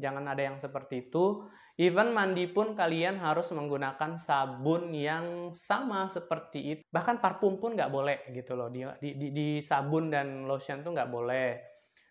Jangan 0.00 0.24
ada 0.26 0.42
yang 0.42 0.56
seperti 0.58 1.08
itu. 1.08 1.46
Even 1.78 2.10
mandi 2.10 2.50
pun 2.50 2.74
kalian 2.74 3.22
harus 3.22 3.54
menggunakan 3.54 4.18
sabun 4.18 4.90
yang 4.90 5.54
sama 5.54 6.10
seperti 6.10 6.58
itu. 6.74 6.82
Bahkan 6.90 7.22
parfum 7.22 7.62
pun 7.62 7.78
nggak 7.78 7.92
boleh 7.92 8.18
gitu 8.34 8.58
loh. 8.58 8.66
Di, 8.66 8.82
di, 8.98 9.30
di, 9.30 9.48
sabun 9.62 10.10
dan 10.10 10.50
lotion 10.50 10.82
tuh 10.82 10.90
nggak 10.90 11.06
boleh. 11.06 11.54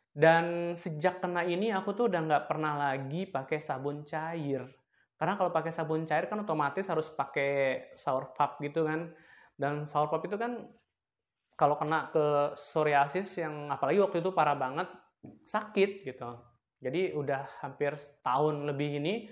Dan 0.07 0.71
sejak 0.79 1.19
kena 1.19 1.43
ini 1.43 1.75
aku 1.75 1.91
tuh 1.91 2.07
udah 2.07 2.21
nggak 2.23 2.45
pernah 2.47 2.79
lagi 2.79 3.27
pakai 3.27 3.59
sabun 3.59 4.07
cair. 4.07 4.63
Karena 5.19 5.35
kalau 5.35 5.51
pakai 5.51 5.73
sabun 5.75 6.07
cair 6.07 6.31
kan 6.31 6.39
otomatis 6.47 6.87
harus 6.87 7.11
pakai 7.11 7.91
sour 7.99 8.31
pub 8.31 8.63
gitu 8.63 8.87
kan. 8.87 9.11
Dan 9.51 9.91
sour 9.91 10.07
pub 10.07 10.23
itu 10.23 10.39
kan 10.39 10.63
kalau 11.57 11.73
kena 11.75 12.13
ke 12.13 12.53
psoriasis 12.53 13.41
yang 13.41 13.73
apalagi 13.73 13.97
waktu 13.97 14.21
itu 14.21 14.29
parah 14.29 14.53
banget 14.53 14.87
sakit 15.43 16.05
gitu. 16.05 16.37
Jadi 16.77 17.17
udah 17.17 17.65
hampir 17.65 17.97
setahun 17.97 18.53
lebih 18.69 19.01
ini 19.01 19.25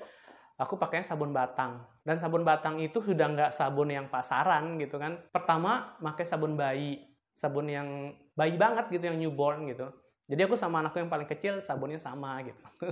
aku 0.58 0.82
pakainya 0.82 1.06
sabun 1.06 1.30
batang 1.30 1.86
dan 2.02 2.18
sabun 2.18 2.42
batang 2.42 2.82
itu 2.82 2.98
sudah 2.98 3.30
nggak 3.30 3.52
sabun 3.54 3.94
yang 3.94 4.10
pasaran 4.10 4.82
gitu 4.82 4.98
kan. 4.98 5.22
Pertama 5.30 5.94
pakai 6.02 6.26
sabun 6.26 6.58
bayi, 6.58 7.06
sabun 7.38 7.70
yang 7.70 8.18
bayi 8.34 8.58
banget 8.58 8.90
gitu 8.90 9.06
yang 9.06 9.22
newborn 9.22 9.70
gitu. 9.70 9.94
Jadi 10.26 10.42
aku 10.50 10.58
sama 10.58 10.82
anakku 10.82 10.98
yang 10.98 11.14
paling 11.14 11.30
kecil 11.30 11.62
sabunnya 11.62 12.02
sama 12.02 12.42
gitu. 12.42 12.66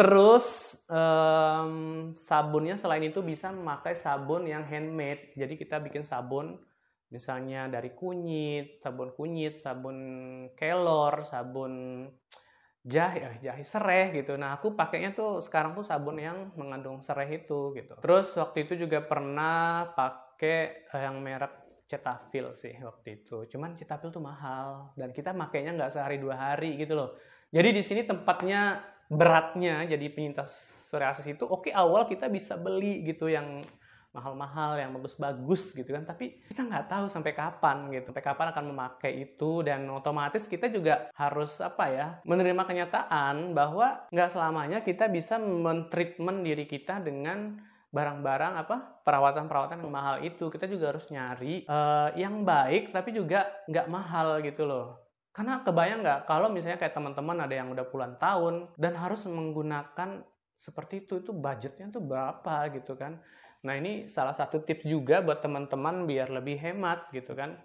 Terus 0.00 0.80
um, 0.88 2.08
sabunnya 2.16 2.80
selain 2.80 3.04
itu 3.04 3.20
bisa 3.20 3.52
memakai 3.52 3.92
sabun 3.92 4.48
yang 4.48 4.64
handmade. 4.64 5.36
Jadi 5.36 5.60
kita 5.60 5.76
bikin 5.76 6.08
sabun 6.08 6.56
misalnya 7.10 7.66
dari 7.66 7.90
kunyit, 7.92 8.78
sabun 8.80 9.10
kunyit, 9.12 9.58
sabun 9.58 9.98
kelor, 10.54 11.26
sabun 11.26 12.06
jahe, 12.80 13.18
eh, 13.20 13.36
jahe 13.44 13.62
sereh 13.66 14.14
gitu. 14.14 14.38
Nah, 14.40 14.56
aku 14.56 14.72
pakainya 14.72 15.12
tuh 15.12 15.42
sekarang 15.44 15.76
tuh 15.76 15.84
sabun 15.84 16.16
yang 16.16 16.54
mengandung 16.56 17.02
sereh 17.04 17.28
itu 17.44 17.74
gitu. 17.76 17.98
Terus 18.00 18.32
waktu 18.38 18.64
itu 18.64 18.86
juga 18.86 19.04
pernah 19.04 19.90
pakai 19.92 20.88
eh, 20.88 21.02
yang 21.02 21.20
merek 21.20 21.84
Cetaphil 21.90 22.54
sih 22.54 22.78
waktu 22.78 23.18
itu. 23.18 23.50
Cuman 23.50 23.74
Cetaphil 23.74 24.14
tuh 24.14 24.22
mahal 24.22 24.94
dan 24.94 25.10
kita 25.10 25.34
makainya 25.34 25.74
nggak 25.74 25.90
sehari 25.90 26.22
dua 26.22 26.38
hari 26.38 26.78
gitu 26.78 26.94
loh. 26.94 27.18
Jadi 27.50 27.68
di 27.74 27.82
sini 27.82 28.06
tempatnya 28.06 28.78
beratnya 29.10 29.82
jadi 29.90 30.06
penyintas 30.14 30.86
psoriasis 30.86 31.26
itu 31.26 31.42
oke 31.42 31.66
okay, 31.66 31.72
awal 31.74 32.06
kita 32.06 32.30
bisa 32.30 32.54
beli 32.54 33.02
gitu 33.02 33.26
yang 33.26 33.58
mahal-mahal 34.10 34.74
yang 34.78 34.90
bagus-bagus 34.94 35.74
gitu 35.74 35.90
kan. 35.94 36.02
Tapi 36.02 36.42
kita 36.50 36.66
nggak 36.66 36.86
tahu 36.90 37.06
sampai 37.06 37.32
kapan 37.34 37.90
gitu. 37.94 38.10
Sampai 38.10 38.24
kapan 38.26 38.46
akan 38.50 38.64
memakai 38.74 39.12
itu 39.22 39.62
dan 39.62 39.86
otomatis 39.90 40.50
kita 40.50 40.66
juga 40.66 41.10
harus 41.14 41.62
apa 41.62 41.84
ya 41.90 42.06
menerima 42.26 42.62
kenyataan 42.66 43.54
bahwa 43.54 44.06
nggak 44.10 44.30
selamanya 44.30 44.78
kita 44.82 45.06
bisa 45.06 45.38
mentreatment 45.38 46.42
diri 46.42 46.66
kita 46.66 46.98
dengan 46.98 47.62
barang-barang 47.90 48.54
apa 48.54 48.76
perawatan-perawatan 49.02 49.82
yang 49.82 49.92
mahal 49.94 50.16
itu. 50.22 50.50
Kita 50.50 50.66
juga 50.66 50.94
harus 50.94 51.06
nyari 51.10 51.66
uh, 51.66 52.10
yang 52.18 52.42
baik 52.42 52.90
tapi 52.90 53.14
juga 53.14 53.46
nggak 53.70 53.86
mahal 53.86 54.42
gitu 54.42 54.66
loh. 54.66 55.06
Karena 55.30 55.62
kebayang 55.62 56.02
nggak 56.02 56.20
kalau 56.26 56.50
misalnya 56.50 56.82
kayak 56.82 56.94
teman-teman 56.94 57.46
ada 57.46 57.54
yang 57.54 57.70
udah 57.70 57.86
puluhan 57.86 58.18
tahun 58.18 58.74
dan 58.74 58.98
harus 58.98 59.22
menggunakan 59.30 60.26
seperti 60.60 61.08
itu 61.08 61.24
itu 61.24 61.32
budgetnya 61.32 61.88
tuh 61.88 62.04
berapa 62.04 62.68
gitu 62.76 62.92
kan 62.94 63.16
Nah 63.60 63.76
ini 63.76 64.08
salah 64.08 64.32
satu 64.32 64.64
tips 64.64 64.88
juga 64.88 65.20
buat 65.20 65.44
teman-teman 65.44 66.08
biar 66.08 66.32
lebih 66.32 66.56
hemat 66.60 67.12
gitu 67.12 67.36
kan. 67.36 67.60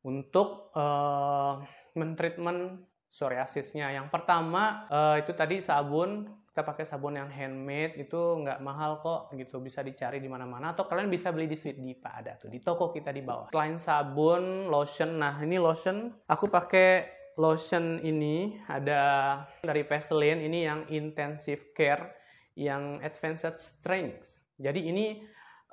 Untuk 0.00 0.72
uh, 0.72 1.60
mentreatment 1.92 2.88
psoriasisnya. 3.12 3.92
Yang 3.92 4.08
pertama 4.12 4.88
uh, 4.88 5.16
itu 5.20 5.32
tadi 5.36 5.60
sabun. 5.60 6.28
Kita 6.48 6.66
pakai 6.66 6.82
sabun 6.82 7.14
yang 7.14 7.30
handmade 7.30 7.94
itu 8.02 8.18
nggak 8.18 8.58
mahal 8.64 8.98
kok 9.04 9.30
gitu. 9.36 9.60
Bisa 9.60 9.84
dicari 9.84 10.18
di 10.18 10.26
mana-mana. 10.26 10.72
Atau 10.72 10.88
kalian 10.88 11.12
bisa 11.12 11.30
beli 11.30 11.46
di 11.46 11.54
Sweet 11.54 11.78
Diva 11.78 12.10
ada 12.18 12.34
tuh 12.34 12.48
di 12.48 12.58
toko 12.58 12.90
kita 12.90 13.12
di 13.12 13.22
bawah. 13.22 13.52
Selain 13.52 13.78
sabun, 13.78 14.66
lotion, 14.66 15.20
nah 15.20 15.38
ini 15.38 15.60
lotion. 15.60 16.10
Aku 16.26 16.48
pakai 16.48 17.06
lotion 17.36 18.00
ini. 18.02 18.58
Ada 18.66 19.02
dari 19.62 19.84
Vaseline. 19.84 20.40
Ini 20.46 20.58
yang 20.66 20.80
intensive 20.88 21.76
care 21.76 22.16
yang 22.58 22.98
advanced 23.06 23.54
strength 23.62 24.37
jadi 24.58 24.80
ini 24.90 25.22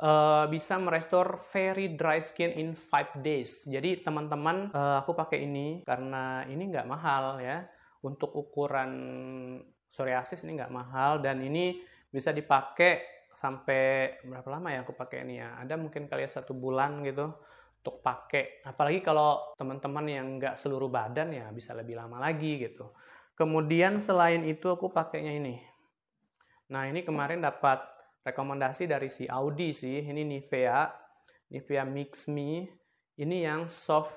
uh, 0.02 0.46
bisa 0.46 0.78
merestore 0.78 1.42
very 1.50 1.98
dry 1.98 2.22
skin 2.22 2.54
in 2.54 2.78
5 2.78 3.26
days. 3.26 3.66
Jadi 3.66 4.06
teman-teman 4.06 4.70
uh, 4.72 5.02
aku 5.02 5.18
pakai 5.18 5.42
ini 5.46 5.82
karena 5.82 6.46
ini 6.46 6.70
nggak 6.70 6.88
mahal 6.88 7.42
ya. 7.42 7.66
Untuk 8.06 8.38
ukuran 8.38 8.92
psoriasis 9.90 10.46
ini 10.46 10.62
nggak 10.62 10.74
mahal 10.74 11.18
dan 11.18 11.42
ini 11.42 11.82
bisa 12.06 12.30
dipakai 12.30 13.26
sampai 13.34 14.16
berapa 14.24 14.48
lama 14.48 14.70
ya 14.70 14.86
aku 14.86 14.94
pakai 14.94 15.26
ini 15.26 15.42
ya? 15.42 15.58
Ada 15.58 15.74
mungkin 15.82 16.06
kali 16.06 16.22
ya 16.22 16.30
satu 16.30 16.54
bulan 16.54 17.02
gitu 17.02 17.34
untuk 17.82 18.06
pakai. 18.06 18.62
Apalagi 18.70 19.02
kalau 19.02 19.58
teman-teman 19.58 20.06
yang 20.06 20.28
nggak 20.38 20.54
seluruh 20.54 20.90
badan 20.94 21.34
ya 21.34 21.50
bisa 21.50 21.74
lebih 21.74 21.98
lama 21.98 22.22
lagi 22.22 22.62
gitu. 22.62 22.94
Kemudian 23.34 23.98
selain 23.98 24.46
itu 24.46 24.70
aku 24.70 24.94
pakainya 24.94 25.34
ini. 25.34 25.58
Nah 26.70 26.86
ini 26.86 27.02
kemarin 27.02 27.42
dapat 27.42 27.95
rekomendasi 28.26 28.90
dari 28.90 29.08
si 29.14 29.30
Audi 29.30 29.70
sih. 29.70 30.02
Ini 30.02 30.26
Nivea, 30.26 30.90
Nivea 31.54 31.86
Mix 31.86 32.26
Me. 32.28 32.66
Ini 33.16 33.48
yang 33.48 33.70
soft 33.70 34.12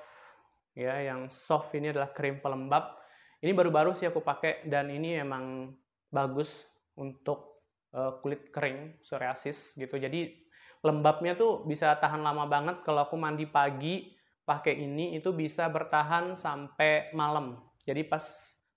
ya, 0.72 0.96
yang 1.04 1.28
soft 1.28 1.76
ini 1.76 1.92
adalah 1.92 2.10
krim 2.10 2.40
pelembab. 2.40 2.96
Ini 3.38 3.54
baru-baru 3.54 3.94
sih 3.94 4.08
aku 4.10 4.24
pakai 4.24 4.66
dan 4.66 4.90
ini 4.90 5.20
emang 5.20 5.70
bagus 6.10 6.66
untuk 6.98 7.62
uh, 7.94 8.18
kulit 8.18 8.50
kering, 8.50 8.98
psoriasis 9.04 9.78
gitu. 9.78 9.94
Jadi 10.00 10.34
lembabnya 10.82 11.38
tuh 11.38 11.62
bisa 11.62 11.94
tahan 11.94 12.24
lama 12.24 12.50
banget 12.50 12.82
kalau 12.82 13.06
aku 13.06 13.14
mandi 13.14 13.46
pagi 13.46 14.10
pakai 14.42 14.80
ini 14.80 15.14
itu 15.14 15.30
bisa 15.30 15.70
bertahan 15.70 16.34
sampai 16.34 17.14
malam. 17.14 17.60
Jadi 17.86 18.02
pas 18.08 18.24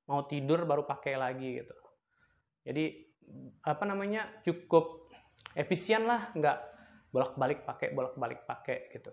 mau 0.06 0.28
tidur 0.28 0.68
baru 0.68 0.86
pakai 0.86 1.18
lagi 1.18 1.64
gitu. 1.64 1.76
Jadi 2.62 2.86
apa 3.64 3.84
namanya 3.88 4.28
cukup 4.44 5.01
efisien 5.56 6.08
lah 6.08 6.32
nggak 6.36 6.58
bolak-balik 7.12 7.68
pakai 7.68 7.92
bolak-balik 7.92 8.48
pakai 8.48 8.88
gitu. 8.92 9.12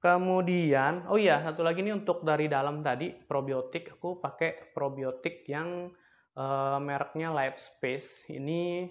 Kemudian 0.00 1.06
oh 1.12 1.20
iya 1.20 1.44
satu 1.44 1.60
lagi 1.60 1.84
nih 1.84 1.92
untuk 1.92 2.24
dari 2.24 2.48
dalam 2.48 2.80
tadi 2.80 3.12
probiotik. 3.12 4.00
Aku 4.00 4.16
pakai 4.16 4.72
probiotik 4.72 5.44
yang 5.44 5.92
uh, 6.40 6.78
mereknya 6.80 7.28
Life 7.28 7.60
Space 7.60 8.24
ini 8.32 8.88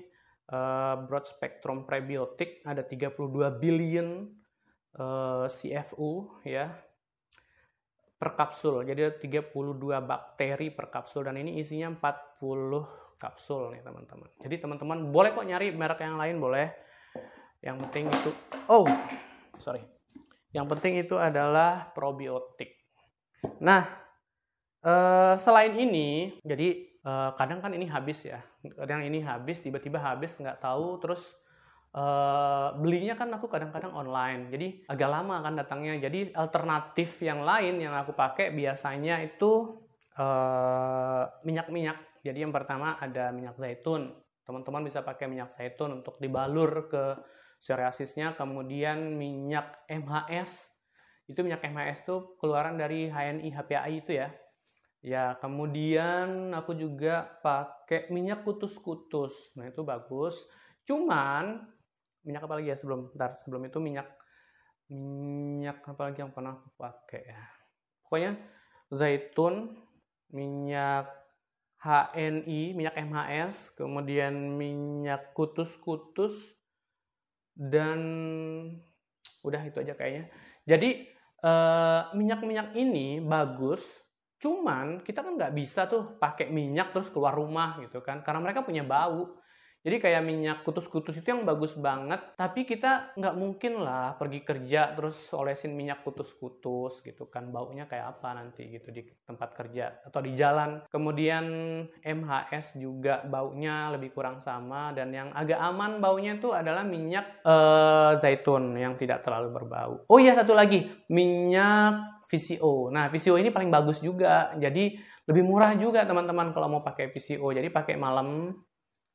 uh, 0.53 0.95
broad 1.09 1.25
spectrum 1.25 1.83
prebiotik. 1.89 2.61
Ada 2.61 2.85
32 2.85 3.17
billion 3.57 4.29
uh, 5.01 5.45
eh, 5.45 5.45
CFU 5.49 6.41
ya 6.45 6.69
per 8.19 8.35
kapsul. 8.37 8.85
Jadi 8.85 8.99
ada 9.09 9.15
32 9.17 9.49
bakteri 10.05 10.69
per 10.69 10.93
kapsul. 10.93 11.25
Dan 11.25 11.41
ini 11.41 11.57
isinya 11.57 11.89
40 11.89 13.08
kapsul 13.19 13.75
nih 13.75 13.83
teman-teman. 13.83 14.31
Jadi 14.39 14.55
teman-teman 14.63 15.11
boleh 15.11 15.35
kok 15.35 15.43
nyari 15.43 15.75
merek 15.75 15.99
yang 16.01 16.15
lain 16.15 16.39
boleh. 16.39 16.71
Yang 17.59 17.75
penting 17.85 18.07
itu 18.07 18.31
oh 18.71 18.87
sorry. 19.59 19.83
Yang 20.55 20.65
penting 20.71 20.93
itu 21.03 21.19
adalah 21.19 21.91
probiotik. 21.91 22.79
Nah 23.59 23.83
eh, 24.81 25.35
selain 25.37 25.75
ini 25.75 26.39
jadi 26.41 26.67
eh, 27.03 27.29
kadang 27.35 27.59
kan 27.59 27.75
ini 27.75 27.85
habis 27.91 28.23
ya. 28.23 28.39
Kadang 28.63 29.03
ini 29.03 29.19
habis 29.19 29.59
tiba-tiba 29.59 29.99
habis 29.99 30.33
nggak 30.39 30.63
tahu 30.63 30.97
terus 31.03 31.35
Uh, 31.89 32.69
belinya 32.77 33.17
kan 33.17 33.33
aku 33.33 33.49
kadang-kadang 33.49 33.89
online, 33.97 34.53
jadi 34.53 34.85
agak 34.93 35.09
lama 35.09 35.41
kan 35.41 35.57
datangnya. 35.57 35.97
Jadi 35.97 36.29
alternatif 36.37 37.17
yang 37.25 37.41
lain 37.41 37.81
yang 37.81 37.97
aku 37.97 38.13
pakai 38.13 38.53
biasanya 38.53 39.25
itu 39.25 39.73
minyak-minyak 41.43 42.09
jadi 42.23 42.43
yang 42.43 42.53
pertama 42.53 42.99
ada 42.99 43.31
minyak 43.31 43.55
zaitun. 43.55 44.11
Teman-teman 44.43 44.83
bisa 44.83 45.05
pakai 45.05 45.29
minyak 45.29 45.55
zaitun 45.55 46.03
untuk 46.03 46.19
dibalur 46.19 46.91
ke 46.91 47.15
psoriasisnya. 47.63 48.35
Kemudian 48.35 49.15
minyak 49.15 49.85
MHS. 49.87 50.75
Itu 51.29 51.45
minyak 51.45 51.63
MHS 51.63 52.03
itu 52.03 52.15
keluaran 52.41 52.75
dari 52.75 53.07
HNI 53.07 53.49
HPAI 53.53 53.93
itu 54.01 54.11
ya. 54.17 54.29
Ya, 54.99 55.25
kemudian 55.39 56.51
aku 56.51 56.75
juga 56.75 57.39
pakai 57.39 58.11
minyak 58.11 58.43
kutus-kutus. 58.43 59.55
Nah, 59.55 59.71
itu 59.71 59.79
bagus. 59.87 60.43
Cuman 60.83 61.63
minyak 62.27 62.43
apa 62.43 62.59
lagi 62.59 62.67
ya 62.67 62.75
sebelum 62.75 63.15
ntar 63.15 63.39
sebelum 63.39 63.63
itu 63.63 63.79
minyak 63.79 64.11
minyak 64.91 65.87
apa 65.87 66.11
lagi 66.11 66.19
yang 66.19 66.35
pernah 66.35 66.59
aku 66.59 66.67
pakai 66.75 67.21
ya. 67.31 67.41
Pokoknya 68.03 68.31
zaitun, 68.91 69.77
minyak 70.33 71.09
HNI, 71.79 72.75
minyak 72.75 72.95
MHS, 72.99 73.73
kemudian 73.79 74.59
minyak 74.59 75.31
kutus-kutus, 75.31 76.35
dan 77.55 77.99
udah 79.43 79.61
itu 79.63 79.79
aja 79.79 79.95
kayaknya. 79.95 80.27
Jadi 80.67 81.07
eh, 81.39 82.01
minyak-minyak 82.13 82.75
ini 82.75 83.23
bagus 83.23 83.95
Cuman 84.39 85.03
kita 85.03 85.19
kan 85.19 85.35
nggak 85.35 85.51
bisa 85.53 85.85
tuh 85.91 86.15
pakai 86.15 86.47
minyak 86.47 86.95
terus 86.95 87.11
keluar 87.11 87.35
rumah 87.35 87.75
gitu 87.83 87.99
kan, 87.99 88.23
karena 88.23 88.39
mereka 88.39 88.63
punya 88.63 88.87
bau. 88.87 89.35
Jadi 89.79 89.95
kayak 90.03 90.21
minyak 90.27 90.67
kutus-kutus 90.67 91.15
itu 91.23 91.31
yang 91.31 91.47
bagus 91.47 91.79
banget, 91.79 92.19
tapi 92.35 92.67
kita 92.67 93.15
nggak 93.15 93.35
mungkin 93.39 93.79
lah 93.79 94.19
pergi 94.19 94.43
kerja 94.43 94.91
terus 94.91 95.31
olesin 95.31 95.71
minyak 95.71 96.03
kutus-kutus 96.03 96.99
gitu 96.99 97.31
kan, 97.31 97.47
baunya 97.47 97.87
kayak 97.87 98.19
apa 98.19 98.35
nanti 98.35 98.67
gitu 98.67 98.91
di 98.91 99.07
tempat 99.23 99.55
kerja 99.55 100.03
atau 100.03 100.19
di 100.19 100.35
jalan. 100.35 100.83
Kemudian 100.91 101.45
MHS 102.03 102.75
juga 102.75 103.23
baunya 103.23 103.87
lebih 103.95 104.11
kurang 104.11 104.43
sama 104.43 104.91
dan 104.91 105.15
yang 105.15 105.31
agak 105.31 105.59
aman 105.63 106.03
baunya 106.03 106.35
itu 106.35 106.51
adalah 106.51 106.83
minyak 106.83 107.39
uh, 107.47 108.11
zaitun 108.19 108.75
yang 108.75 108.99
tidak 108.99 109.23
terlalu 109.23 109.55
berbau. 109.55 110.03
Oh 110.11 110.19
iya 110.19 110.35
satu 110.35 110.51
lagi, 110.51 110.91
minyak 111.07 112.19
VCO. 112.29 112.93
Nah, 112.93 113.09
VCO 113.09 113.41
ini 113.41 113.49
paling 113.49 113.73
bagus 113.73 114.03
juga. 114.05 114.53
Jadi 114.53 115.01
lebih 115.25 115.43
murah 115.43 115.73
juga 115.73 116.05
teman-teman 116.05 116.53
kalau 116.53 116.67
mau 116.69 116.81
pakai 116.85 117.09
VCO. 117.09 117.49
Jadi 117.49 117.73
pakai 117.73 117.97
malam 117.97 118.53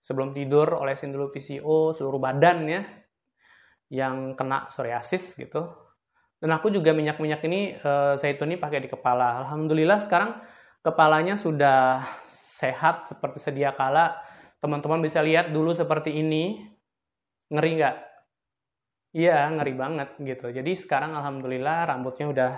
sebelum 0.05 0.37
tidur 0.37 0.69
olesin 0.77 1.17
dulu 1.17 1.33
VCO 1.33 1.97
seluruh 1.97 2.21
badan 2.21 2.69
ya 2.69 2.83
yang 3.89 4.37
kena 4.37 4.69
psoriasis 4.69 5.33
gitu. 5.41 5.65
Dan 6.37 6.53
aku 6.53 6.69
juga 6.69 6.93
minyak-minyak 6.93 7.41
ini 7.49 7.73
uh, 7.81 8.21
zaitun 8.21 8.53
ini 8.53 8.61
pakai 8.61 8.85
di 8.85 8.89
kepala. 8.93 9.41
Alhamdulillah 9.49 9.97
sekarang 9.97 10.37
kepalanya 10.85 11.41
sudah 11.41 12.05
sehat 12.29 13.09
seperti 13.09 13.41
sedia 13.41 13.73
kala. 13.73 14.21
Teman-teman 14.61 15.01
bisa 15.01 15.25
lihat 15.25 15.57
dulu 15.57 15.73
seperti 15.73 16.13
ini. 16.13 16.61
Ngeri 17.49 17.71
nggak? 17.81 17.97
Iya, 19.17 19.57
ngeri 19.57 19.73
banget 19.73 20.09
gitu. 20.21 20.53
Jadi 20.53 20.77
sekarang 20.77 21.17
alhamdulillah 21.17 21.89
rambutnya 21.89 22.27
udah 22.29 22.53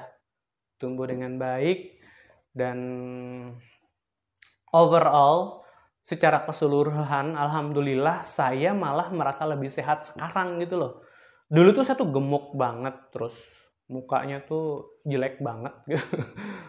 tumbuh 0.83 1.07
dengan 1.07 1.39
baik 1.39 2.01
dan 2.57 2.79
overall 4.73 5.66
secara 6.07 6.47
keseluruhan 6.47 7.35
alhamdulillah 7.35 8.23
saya 8.23 8.71
malah 8.71 9.11
merasa 9.11 9.43
lebih 9.43 9.67
sehat 9.67 10.07
sekarang 10.07 10.63
gitu 10.63 10.79
loh. 10.79 10.93
Dulu 11.51 11.75
tuh 11.75 11.83
saya 11.83 11.99
tuh 11.99 12.15
gemuk 12.15 12.55
banget 12.55 12.95
terus 13.11 13.51
mukanya 13.91 14.39
tuh 14.47 15.03
jelek 15.03 15.43
banget 15.43 15.75
gitu. 15.91 16.07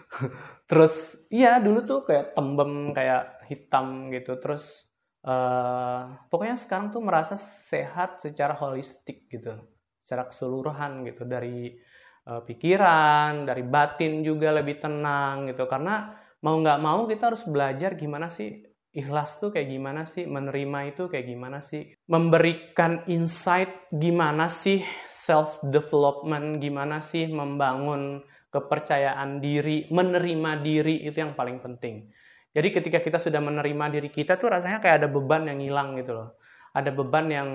terus 0.69 1.21
iya 1.29 1.61
dulu 1.61 1.85
tuh 1.85 2.01
kayak 2.09 2.33
tembem 2.33 2.97
kayak 2.97 3.45
hitam 3.45 4.09
gitu. 4.09 4.41
Terus 4.41 4.89
uh, 5.21 6.17
pokoknya 6.33 6.57
sekarang 6.57 6.89
tuh 6.89 7.05
merasa 7.05 7.37
sehat 7.37 8.25
secara 8.25 8.57
holistik 8.57 9.29
gitu. 9.29 9.53
Secara 10.01 10.33
keseluruhan 10.33 11.05
gitu 11.05 11.29
dari 11.29 11.77
uh, 12.25 12.41
pikiran, 12.41 13.45
dari 13.45 13.61
batin 13.61 14.25
juga 14.25 14.49
lebih 14.49 14.81
tenang 14.81 15.45
gitu. 15.45 15.69
Karena 15.69 16.09
mau 16.41 16.57
nggak 16.57 16.81
mau 16.81 17.05
kita 17.05 17.29
harus 17.29 17.45
belajar 17.45 17.93
gimana 17.93 18.33
sih 18.33 18.76
ikhlas 18.97 19.37
tuh 19.37 19.53
kayak 19.53 19.69
gimana 19.69 20.09
sih, 20.09 20.25
menerima 20.25 20.79
itu 20.89 21.05
kayak 21.05 21.29
gimana 21.29 21.61
sih, 21.61 21.93
memberikan 22.09 23.05
insight 23.05 23.93
gimana 23.93 24.49
sih 24.49 24.81
self 25.05 25.61
development, 25.61 26.57
gimana 26.57 26.97
sih 26.97 27.29
membangun 27.29 28.25
kepercayaan 28.49 29.37
diri, 29.37 29.85
menerima 29.93 30.51
diri 30.65 31.05
itu 31.05 31.13
yang 31.21 31.37
paling 31.37 31.61
penting. 31.61 32.09
Jadi 32.57 32.67
ketika 32.73 32.97
kita 33.05 33.21
sudah 33.21 33.37
menerima 33.37 33.85
diri 33.93 34.09
kita 34.09 34.41
tuh 34.41 34.49
rasanya 34.49 34.81
kayak 34.81 35.05
ada 35.05 35.09
beban 35.13 35.45
yang 35.45 35.61
hilang 35.61 35.93
gitu 36.01 36.17
loh. 36.17 36.41
Ada 36.73 36.89
beban 36.89 37.29
yang 37.29 37.49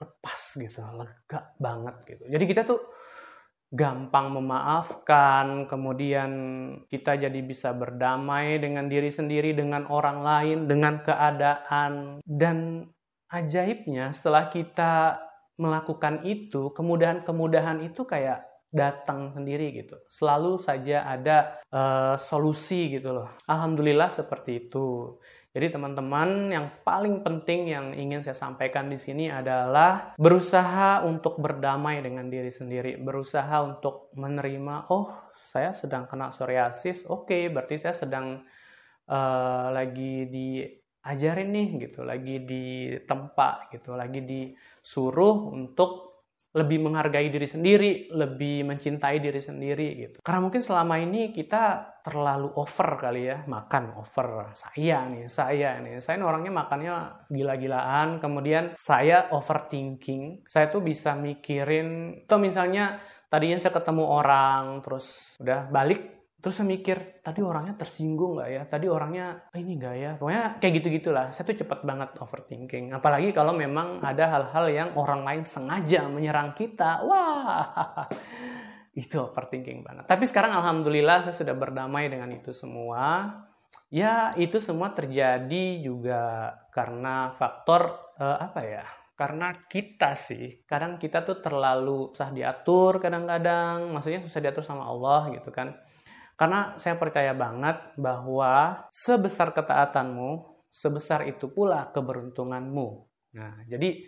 lepas 0.00 0.40
gitu, 0.56 0.80
lega 0.96 1.52
banget 1.60 1.96
gitu. 2.08 2.24
Jadi 2.32 2.44
kita 2.48 2.64
tuh 2.64 2.80
gampang 3.72 4.36
memaafkan, 4.36 5.64
kemudian 5.64 6.30
kita 6.92 7.16
jadi 7.16 7.40
bisa 7.40 7.72
berdamai 7.72 8.60
dengan 8.60 8.84
diri 8.84 9.08
sendiri, 9.08 9.56
dengan 9.56 9.88
orang 9.88 10.20
lain, 10.20 10.58
dengan 10.68 11.00
keadaan. 11.00 12.20
Dan 12.20 12.84
ajaibnya 13.32 14.12
setelah 14.12 14.52
kita 14.52 15.16
melakukan 15.56 16.20
itu, 16.28 16.68
kemudahan-kemudahan 16.76 17.80
itu 17.88 18.04
kayak 18.04 18.44
datang 18.72 19.32
sendiri 19.36 19.72
gitu. 19.72 19.96
Selalu 20.08 20.60
saja 20.60 21.04
ada 21.08 21.60
uh, 21.68 22.16
solusi 22.16 23.00
gitu 23.00 23.12
loh. 23.12 23.28
Alhamdulillah 23.48 24.08
seperti 24.08 24.68
itu. 24.68 25.16
Jadi 25.52 25.68
teman-teman 25.68 26.48
yang 26.48 26.66
paling 26.80 27.20
penting 27.20 27.68
yang 27.68 27.92
ingin 27.92 28.24
saya 28.24 28.32
sampaikan 28.32 28.88
di 28.88 28.96
sini 28.96 29.28
adalah 29.28 30.16
berusaha 30.16 31.04
untuk 31.04 31.36
berdamai 31.36 32.00
dengan 32.00 32.32
diri 32.32 32.48
sendiri, 32.48 32.96
berusaha 32.96 33.60
untuk 33.60 34.08
menerima, 34.16 34.88
oh 34.88 35.12
saya 35.36 35.76
sedang 35.76 36.08
kena 36.08 36.32
psoriasis, 36.32 37.04
oke 37.04 37.28
okay, 37.28 37.52
berarti 37.52 37.76
saya 37.76 37.92
sedang 37.92 38.40
uh, 39.12 39.68
lagi 39.68 40.24
diajarin 40.32 41.52
nih 41.52 41.68
gitu, 41.84 42.00
lagi 42.00 42.48
di 42.48 42.96
tempat 43.04 43.76
gitu, 43.76 43.92
lagi 43.92 44.24
disuruh 44.24 45.52
untuk 45.52 46.11
lebih 46.52 46.84
menghargai 46.84 47.32
diri 47.32 47.48
sendiri, 47.48 47.92
lebih 48.12 48.68
mencintai 48.68 49.16
diri 49.18 49.40
sendiri 49.40 49.88
gitu. 49.96 50.16
Karena 50.20 50.40
mungkin 50.44 50.60
selama 50.60 51.00
ini 51.00 51.32
kita 51.32 51.96
terlalu 52.04 52.52
over 52.60 53.00
kali 53.00 53.32
ya, 53.32 53.40
makan 53.48 53.96
over. 53.96 54.52
Saya 54.52 55.08
nih, 55.08 55.32
saya 55.32 55.80
nih, 55.80 55.98
saya 56.04 56.20
nih 56.20 56.28
orangnya 56.28 56.52
makannya 56.52 56.94
gila-gilaan, 57.32 58.20
kemudian 58.20 58.76
saya 58.76 59.32
overthinking. 59.32 60.44
Saya 60.44 60.68
tuh 60.68 60.84
bisa 60.84 61.16
mikirin, 61.16 62.20
atau 62.28 62.36
misalnya 62.36 63.00
tadinya 63.32 63.56
saya 63.56 63.72
ketemu 63.72 64.04
orang, 64.04 64.84
terus 64.84 65.40
udah 65.40 65.72
balik 65.72 66.21
Terus 66.42 66.58
saya 66.58 66.66
mikir, 66.66 67.22
tadi 67.22 67.38
orangnya 67.38 67.78
tersinggung 67.78 68.34
nggak 68.34 68.50
ya? 68.50 68.62
Tadi 68.66 68.90
orangnya, 68.90 69.46
oh, 69.46 69.58
ini 69.62 69.78
nggak 69.78 69.94
ya? 69.94 70.10
Pokoknya 70.18 70.58
kayak 70.58 70.74
gitu-gitulah. 70.82 71.26
Saya 71.30 71.46
tuh 71.46 71.62
cepat 71.62 71.86
banget 71.86 72.18
overthinking. 72.18 72.90
Apalagi 72.90 73.30
kalau 73.30 73.54
memang 73.54 74.02
ada 74.02 74.26
hal-hal 74.26 74.66
yang 74.66 74.88
orang 74.98 75.22
lain 75.22 75.46
sengaja 75.46 76.10
menyerang 76.10 76.50
kita. 76.58 77.06
Wah, 77.06 78.10
itu 78.98 79.22
overthinking 79.22 79.86
banget. 79.86 80.10
Tapi 80.10 80.24
sekarang 80.26 80.50
Alhamdulillah 80.58 81.22
saya 81.30 81.34
sudah 81.38 81.54
berdamai 81.54 82.10
dengan 82.10 82.34
itu 82.34 82.50
semua. 82.50 83.38
Ya, 83.94 84.34
itu 84.34 84.58
semua 84.58 84.90
terjadi 84.90 85.78
juga 85.78 86.58
karena 86.74 87.30
faktor, 87.38 88.02
uh, 88.18 88.50
apa 88.50 88.60
ya? 88.66 88.84
karena 89.12 89.54
kita 89.70 90.18
sih 90.18 90.66
kadang 90.66 90.98
kita 90.98 91.22
tuh 91.22 91.38
terlalu 91.38 92.10
susah 92.10 92.32
diatur 92.34 92.98
kadang-kadang 92.98 93.92
maksudnya 93.92 94.18
susah 94.18 94.40
diatur 94.42 94.66
sama 94.66 94.88
Allah 94.88 95.30
gitu 95.36 95.52
kan 95.54 95.78
karena 96.36 96.74
saya 96.80 96.96
percaya 96.96 97.36
banget 97.36 97.76
bahwa 98.00 98.84
sebesar 98.90 99.52
ketaatanmu, 99.52 100.64
sebesar 100.72 101.28
itu 101.28 101.46
pula 101.52 101.92
keberuntunganmu. 101.92 102.88
Nah, 103.36 103.64
jadi 103.68 104.04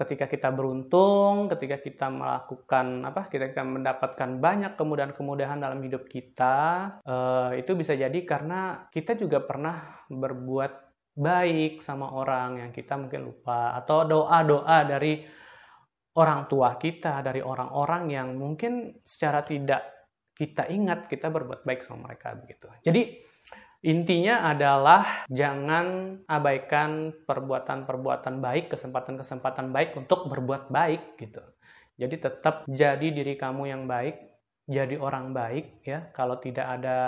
ketika 0.00 0.24
kita 0.24 0.48
beruntung, 0.48 1.52
ketika 1.52 1.76
kita 1.76 2.08
melakukan 2.08 3.04
apa, 3.04 3.28
kita, 3.28 3.52
kita 3.52 3.60
mendapatkan 3.68 4.40
banyak 4.40 4.72
kemudahan-kemudahan 4.80 5.60
dalam 5.60 5.84
hidup 5.84 6.08
kita, 6.08 6.56
eh, 7.04 7.60
itu 7.60 7.76
bisa 7.76 7.92
jadi 7.92 8.18
karena 8.24 8.88
kita 8.88 9.12
juga 9.12 9.44
pernah 9.44 10.08
berbuat 10.08 10.72
baik 11.20 11.84
sama 11.84 12.16
orang 12.16 12.64
yang 12.64 12.70
kita 12.72 12.96
mungkin 12.96 13.28
lupa 13.28 13.76
atau 13.76 14.08
doa-doa 14.08 14.88
dari 14.88 15.20
orang 16.16 16.48
tua 16.48 16.80
kita, 16.80 17.20
dari 17.20 17.44
orang-orang 17.44 18.08
yang 18.08 18.28
mungkin 18.40 19.04
secara 19.04 19.44
tidak 19.44 19.99
kita 20.40 20.72
ingat 20.72 21.04
kita 21.12 21.28
berbuat 21.28 21.68
baik 21.68 21.84
sama 21.84 22.08
mereka 22.08 22.32
begitu. 22.32 22.72
Jadi 22.80 23.20
intinya 23.84 24.48
adalah 24.48 25.28
jangan 25.28 26.16
abaikan 26.24 27.12
perbuatan-perbuatan 27.28 28.40
baik, 28.40 28.72
kesempatan-kesempatan 28.72 29.68
baik 29.68 30.00
untuk 30.00 30.32
berbuat 30.32 30.72
baik 30.72 31.20
gitu. 31.20 31.44
Jadi 32.00 32.16
tetap 32.16 32.64
jadi 32.64 33.04
diri 33.12 33.36
kamu 33.36 33.68
yang 33.68 33.84
baik, 33.84 34.16
jadi 34.64 34.96
orang 34.96 35.36
baik 35.36 35.84
ya. 35.84 36.08
Kalau 36.16 36.40
tidak 36.40 36.64
ada 36.80 36.98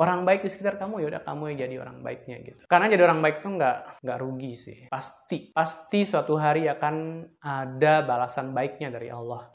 orang 0.00 0.24
baik 0.24 0.40
di 0.40 0.48
sekitar 0.48 0.80
kamu 0.80 1.04
ya 1.04 1.06
udah 1.12 1.22
kamu 1.28 1.52
yang 1.52 1.58
jadi 1.68 1.76
orang 1.84 2.00
baiknya 2.00 2.36
gitu. 2.48 2.64
Karena 2.64 2.88
jadi 2.88 3.04
orang 3.04 3.20
baik 3.20 3.44
itu 3.44 3.48
nggak 3.60 3.78
nggak 4.00 4.18
rugi 4.24 4.52
sih. 4.56 4.78
Pasti 4.88 5.52
pasti 5.52 6.00
suatu 6.08 6.40
hari 6.40 6.64
akan 6.64 6.96
ada 7.44 8.00
balasan 8.08 8.56
baiknya 8.56 8.88
dari 8.88 9.12
Allah 9.12 9.52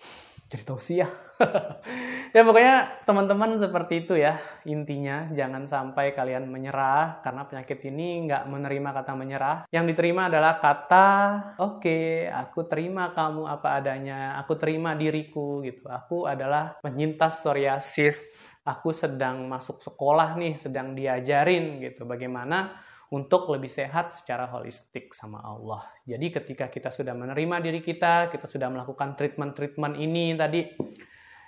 jadi 0.53 0.69
tausiah. 0.69 1.09
ya 2.35 2.45
pokoknya 2.45 3.01
teman-teman 3.09 3.57
seperti 3.57 4.05
itu 4.05 4.13
ya 4.13 4.37
intinya 4.69 5.33
jangan 5.33 5.65
sampai 5.65 6.13
kalian 6.13 6.45
menyerah 6.45 7.25
karena 7.25 7.49
penyakit 7.49 7.81
ini 7.89 8.29
nggak 8.29 8.45
menerima 8.45 8.89
kata 8.93 9.17
menyerah. 9.17 9.57
Yang 9.73 9.97
diterima 9.97 10.29
adalah 10.29 10.61
kata 10.61 11.09
oke 11.57 11.81
okay, 11.81 12.29
aku 12.29 12.69
terima 12.69 13.09
kamu 13.17 13.49
apa 13.49 13.81
adanya, 13.81 14.37
aku 14.37 14.53
terima 14.61 14.93
diriku 14.93 15.65
gitu. 15.65 15.89
Aku 15.89 16.29
adalah 16.29 16.77
penyintas 16.85 17.41
psoriasis. 17.41 18.21
Aku 18.63 18.95
sedang 18.95 19.49
masuk 19.51 19.83
sekolah 19.83 20.39
nih, 20.39 20.55
sedang 20.55 20.95
diajarin 20.95 21.83
gitu 21.83 22.07
bagaimana 22.07 22.79
untuk 23.13 23.45
lebih 23.53 23.69
sehat 23.69 24.17
secara 24.17 24.49
holistik 24.49 25.13
sama 25.13 25.37
Allah. 25.45 25.85
Jadi 26.01 26.33
ketika 26.33 26.65
kita 26.73 26.89
sudah 26.89 27.13
menerima 27.13 27.61
diri 27.61 27.85
kita, 27.85 28.33
kita 28.33 28.49
sudah 28.49 28.73
melakukan 28.73 29.13
treatment-treatment 29.13 30.01
ini 30.01 30.33
tadi 30.33 30.65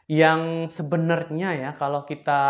yang 0.06 0.70
sebenarnya 0.70 1.58
ya 1.58 1.70
kalau 1.74 2.06
kita 2.06 2.42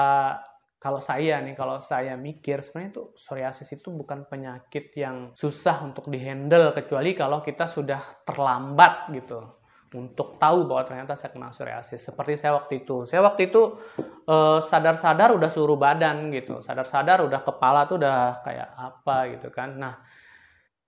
kalau 0.75 1.01
saya 1.01 1.41
nih, 1.41 1.57
kalau 1.57 1.81
saya 1.81 2.13
mikir 2.13 2.61
sebenarnya 2.61 2.91
itu 2.93 3.03
psoriasis 3.17 3.73
itu 3.73 3.89
bukan 3.89 4.29
penyakit 4.29 4.93
yang 4.93 5.33
susah 5.33 5.81
untuk 5.81 6.13
dihandle 6.13 6.77
kecuali 6.77 7.17
kalau 7.17 7.41
kita 7.41 7.65
sudah 7.65 8.21
terlambat 8.21 9.09
gitu 9.17 9.64
untuk 9.93 10.41
tahu 10.41 10.65
bahwa 10.65 10.87
ternyata 10.87 11.13
saya 11.13 11.29
kena 11.29 11.53
psoriasis. 11.53 12.01
Seperti 12.01 12.39
saya 12.39 12.57
waktu 12.57 12.81
itu. 12.81 13.05
Saya 13.05 13.21
waktu 13.21 13.53
itu 13.53 13.77
sadar 14.25 14.97
sadar-sadar 14.97 15.37
udah 15.37 15.49
seluruh 15.51 15.77
badan 15.77 16.33
gitu. 16.33 16.63
Sadar-sadar 16.63 17.21
udah 17.27 17.45
kepala 17.45 17.85
tuh 17.85 18.01
udah 18.01 18.41
kayak 18.41 18.69
apa 18.73 19.17
gitu 19.37 19.53
kan. 19.53 19.77
Nah, 19.77 19.93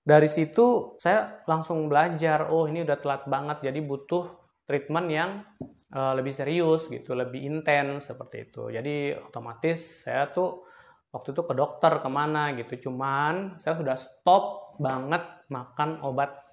dari 0.08 0.32
situ 0.32 0.96
saya 0.98 1.44
langsung 1.44 1.92
belajar, 1.92 2.48
oh 2.48 2.66
ini 2.66 2.88
udah 2.88 2.98
telat 2.98 3.28
banget 3.28 3.68
jadi 3.68 3.80
butuh 3.84 4.24
treatment 4.64 5.08
yang 5.12 5.44
uh, 5.92 6.16
lebih 6.16 6.32
serius 6.32 6.88
gitu, 6.88 7.12
lebih 7.12 7.44
intens 7.44 8.08
seperti 8.08 8.48
itu. 8.48 8.72
Jadi 8.72 9.16
otomatis 9.20 10.08
saya 10.08 10.32
tuh 10.32 10.64
waktu 11.12 11.36
itu 11.36 11.44
ke 11.44 11.54
dokter 11.56 12.00
ke 12.00 12.10
mana 12.12 12.56
gitu. 12.56 12.88
Cuman 12.88 13.60
saya 13.60 13.76
sudah 13.76 14.00
stop 14.00 14.76
banget 14.80 15.24
makan 15.52 16.00
obat 16.04 16.47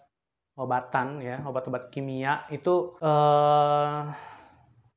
obatan 0.55 1.19
ya, 1.19 1.43
obat-obat 1.43 1.91
kimia 1.91 2.47
itu 2.51 2.95
uh, 3.03 4.11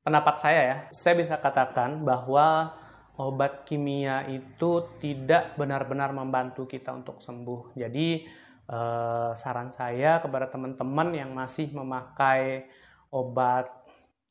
pendapat 0.06 0.36
saya 0.38 0.62
ya. 0.62 0.78
Saya 0.94 1.16
bisa 1.18 1.36
katakan 1.38 2.06
bahwa 2.06 2.78
obat 3.18 3.66
kimia 3.66 4.30
itu 4.30 4.86
tidak 5.02 5.58
benar-benar 5.58 6.14
membantu 6.14 6.70
kita 6.70 6.94
untuk 6.94 7.18
sembuh. 7.18 7.74
Jadi 7.74 8.30
uh, 8.70 9.34
saran 9.34 9.74
saya 9.74 10.22
kepada 10.22 10.48
teman-teman 10.52 11.10
yang 11.18 11.34
masih 11.34 11.74
memakai 11.74 12.70
obat 13.12 13.72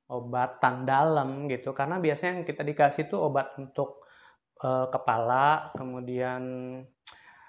obatan 0.07 0.87
dalam 0.87 1.51
gitu 1.51 1.75
karena 1.75 1.99
biasanya 1.99 2.41
yang 2.41 2.47
kita 2.47 2.63
dikasih 2.63 3.11
itu 3.11 3.19
obat 3.19 3.59
untuk 3.59 4.07
uh, 4.63 4.87
kepala 4.87 5.75
kemudian 5.75 6.43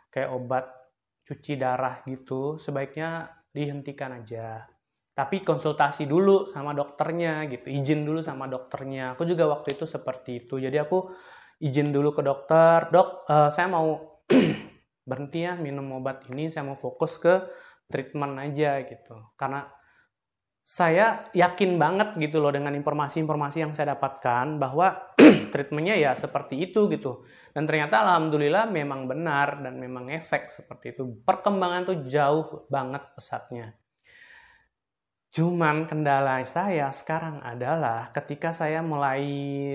kayak 0.10 0.34
obat 0.34 0.66
cuci 1.30 1.54
darah 1.60 2.02
gitu 2.10 2.58
sebaiknya 2.58 3.30
dihentikan 3.58 4.22
aja. 4.22 4.70
Tapi 5.18 5.42
konsultasi 5.42 6.06
dulu 6.06 6.46
sama 6.46 6.78
dokternya 6.78 7.50
gitu 7.50 7.74
izin 7.74 8.06
dulu 8.06 8.22
sama 8.22 8.46
dokternya. 8.46 9.18
Aku 9.18 9.26
juga 9.26 9.50
waktu 9.50 9.74
itu 9.74 9.90
seperti 9.90 10.46
itu. 10.46 10.62
Jadi 10.62 10.78
aku 10.78 11.10
izin 11.58 11.90
dulu 11.90 12.14
ke 12.14 12.22
dokter 12.22 12.94
dok 12.94 13.26
uh, 13.26 13.50
saya 13.50 13.66
mau 13.66 14.22
berhenti 15.10 15.42
ya 15.42 15.58
minum 15.58 15.90
obat 15.98 16.30
ini 16.30 16.54
saya 16.54 16.70
mau 16.70 16.78
fokus 16.78 17.18
ke 17.18 17.34
treatment 17.90 18.38
aja 18.38 18.86
gitu. 18.86 19.18
Karena 19.34 19.66
saya 20.68 21.32
yakin 21.32 21.80
banget 21.80 22.20
gitu 22.20 22.44
loh 22.44 22.52
dengan 22.52 22.76
informasi-informasi 22.76 23.64
yang 23.64 23.72
saya 23.72 23.96
dapatkan 23.96 24.60
bahwa 24.60 25.16
treatmentnya 25.56 25.96
ya 25.96 26.12
seperti 26.12 26.60
itu 26.60 26.92
gitu. 26.92 27.24
Dan 27.56 27.64
ternyata 27.64 28.04
alhamdulillah 28.04 28.68
memang 28.68 29.08
benar 29.08 29.64
dan 29.64 29.80
memang 29.80 30.12
efek 30.12 30.52
seperti 30.52 30.92
itu. 30.92 31.24
Perkembangan 31.24 31.88
tuh 31.88 31.98
jauh 32.04 32.68
banget 32.68 33.00
pesatnya. 33.16 33.80
Cuman 35.32 35.88
kendala 35.88 36.44
saya 36.44 36.92
sekarang 36.92 37.40
adalah 37.48 38.12
ketika 38.12 38.52
saya 38.52 38.84
mulai 38.84 39.24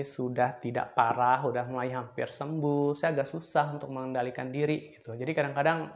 sudah 0.05 0.61
tidak 0.61 0.93
parah, 0.93 1.41
sudah 1.41 1.65
mulai 1.65 1.89
hampir 1.89 2.29
sembuh, 2.29 2.93
saya 2.93 3.17
agak 3.17 3.33
susah 3.33 3.81
untuk 3.81 3.89
mengendalikan 3.89 4.53
diri 4.53 4.93
gitu. 4.93 5.17
Jadi 5.17 5.31
kadang-kadang 5.33 5.89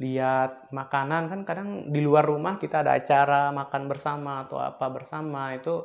lihat 0.00 0.72
makanan 0.72 1.28
kan 1.28 1.40
kadang 1.44 1.92
di 1.92 2.00
luar 2.00 2.24
rumah 2.24 2.56
kita 2.56 2.80
ada 2.80 2.96
acara 2.96 3.52
makan 3.52 3.92
bersama 3.92 4.48
atau 4.48 4.56
apa 4.56 4.88
bersama 4.88 5.52
itu 5.52 5.84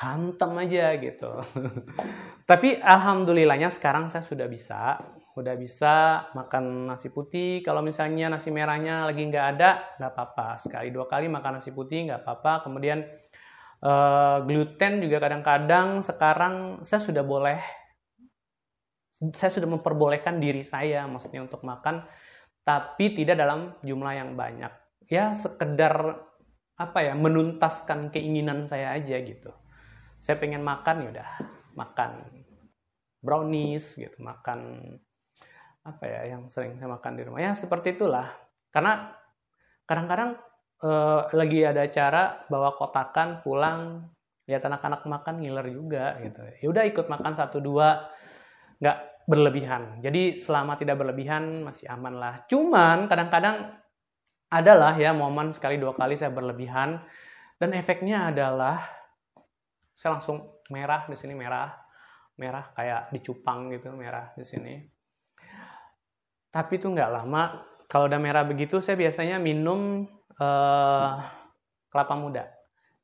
hantem 0.00 0.52
aja 0.60 0.86
gitu. 1.00 1.30
Tapi 2.50 2.76
alhamdulillahnya 2.78 3.72
sekarang 3.72 4.12
saya 4.12 4.22
sudah 4.22 4.46
bisa, 4.46 5.00
udah 5.34 5.54
bisa 5.56 6.28
makan 6.36 6.92
nasi 6.92 7.08
putih. 7.08 7.64
Kalau 7.64 7.80
misalnya 7.80 8.28
nasi 8.28 8.52
merahnya 8.52 9.08
lagi 9.08 9.24
nggak 9.24 9.46
ada, 9.56 9.96
nggak 9.96 10.12
apa-apa. 10.12 10.48
Sekali 10.60 10.92
dua 10.92 11.08
kali 11.08 11.32
makan 11.32 11.58
nasi 11.58 11.72
putih 11.72 12.06
nggak 12.06 12.22
apa-apa. 12.22 12.68
Kemudian 12.68 13.02
uh, 13.82 14.44
gluten 14.44 15.00
juga 15.00 15.18
kadang-kadang 15.18 16.04
sekarang 16.04 16.84
saya 16.84 17.00
sudah 17.00 17.24
boleh, 17.24 17.58
saya 19.32 19.50
sudah 19.52 19.68
memperbolehkan 19.68 20.36
diri 20.38 20.60
saya, 20.60 21.08
maksudnya 21.08 21.44
untuk 21.44 21.64
makan 21.64 22.04
tapi 22.66 23.14
tidak 23.14 23.38
dalam 23.38 23.78
jumlah 23.80 24.12
yang 24.12 24.34
banyak. 24.34 24.72
Ya 25.06 25.30
sekedar 25.32 26.18
apa 26.76 26.98
ya 27.00 27.14
menuntaskan 27.16 28.12
keinginan 28.12 28.68
saya 28.68 28.92
aja 28.92 29.16
gitu. 29.22 29.54
Saya 30.20 30.36
pengen 30.36 30.66
makan 30.66 31.06
ya 31.06 31.08
udah 31.14 31.30
makan 31.78 32.10
brownies 33.22 33.96
gitu, 33.96 34.18
makan 34.18 34.82
apa 35.86 36.04
ya 36.04 36.36
yang 36.36 36.50
sering 36.50 36.76
saya 36.76 36.90
makan 36.90 37.12
di 37.14 37.22
rumah. 37.22 37.40
Ya 37.40 37.54
seperti 37.54 37.94
itulah. 37.96 38.34
Karena 38.74 39.14
kadang-kadang 39.86 40.36
eh, 40.82 41.22
lagi 41.32 41.62
ada 41.62 41.86
acara 41.86 42.44
bawa 42.50 42.74
kotakan 42.74 43.46
pulang 43.46 44.10
lihat 44.46 44.62
anak-anak 44.66 45.06
makan 45.06 45.38
ngiler 45.38 45.66
juga 45.70 46.18
gitu. 46.18 46.42
Ya 46.60 46.66
udah 46.66 46.84
ikut 46.84 47.06
makan 47.06 47.32
satu 47.38 47.62
dua 47.62 48.10
nggak 48.80 49.26
berlebihan. 49.26 49.98
Jadi 50.00 50.38
selama 50.38 50.78
tidak 50.78 51.02
berlebihan 51.02 51.66
masih 51.66 51.90
aman 51.90 52.14
lah. 52.16 52.34
Cuman 52.46 53.10
kadang-kadang 53.10 53.74
adalah 54.46 54.94
ya 54.94 55.10
momen 55.10 55.50
sekali 55.50 55.76
dua 55.76 55.92
kali 55.98 56.14
saya 56.14 56.30
berlebihan 56.30 57.02
dan 57.58 57.74
efeknya 57.74 58.30
adalah 58.30 58.78
saya 59.98 60.16
langsung 60.16 60.62
merah 60.70 61.02
di 61.10 61.18
sini 61.18 61.34
merah 61.34 61.74
merah 62.38 62.70
kayak 62.70 63.10
dicupang 63.10 63.74
gitu 63.74 63.90
merah 63.90 64.30
di 64.38 64.46
sini. 64.46 64.74
Tapi 66.54 66.72
itu 66.78 66.86
nggak 66.86 67.10
lama. 67.10 67.66
Kalau 67.90 68.06
udah 68.06 68.20
merah 68.22 68.46
begitu 68.46 68.78
saya 68.78 68.94
biasanya 68.94 69.42
minum 69.42 70.06
uh, 70.38 71.12
kelapa 71.90 72.14
muda. 72.14 72.44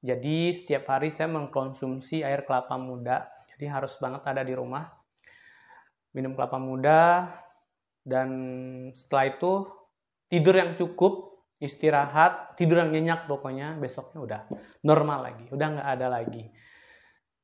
Jadi 0.03 0.55
setiap 0.55 0.87
hari 0.91 1.11
saya 1.11 1.31
mengkonsumsi 1.31 2.23
air 2.23 2.47
kelapa 2.47 2.79
muda. 2.79 3.27
Jadi 3.55 3.65
harus 3.67 3.95
banget 3.99 4.23
ada 4.27 4.43
di 4.43 4.55
rumah 4.55 5.02
minum 6.12 6.37
kelapa 6.37 6.61
muda, 6.61 7.33
dan 8.05 8.29
setelah 8.92 9.25
itu 9.33 9.53
tidur 10.29 10.55
yang 10.57 10.72
cukup, 10.77 11.44
istirahat, 11.62 12.59
tidur 12.59 12.83
yang 12.83 12.90
nyenyak 12.90 13.31
pokoknya, 13.31 13.79
besoknya 13.79 14.18
udah 14.20 14.40
normal 14.83 15.33
lagi, 15.33 15.44
udah 15.53 15.66
nggak 15.79 15.88
ada 15.98 16.07
lagi. 16.11 16.44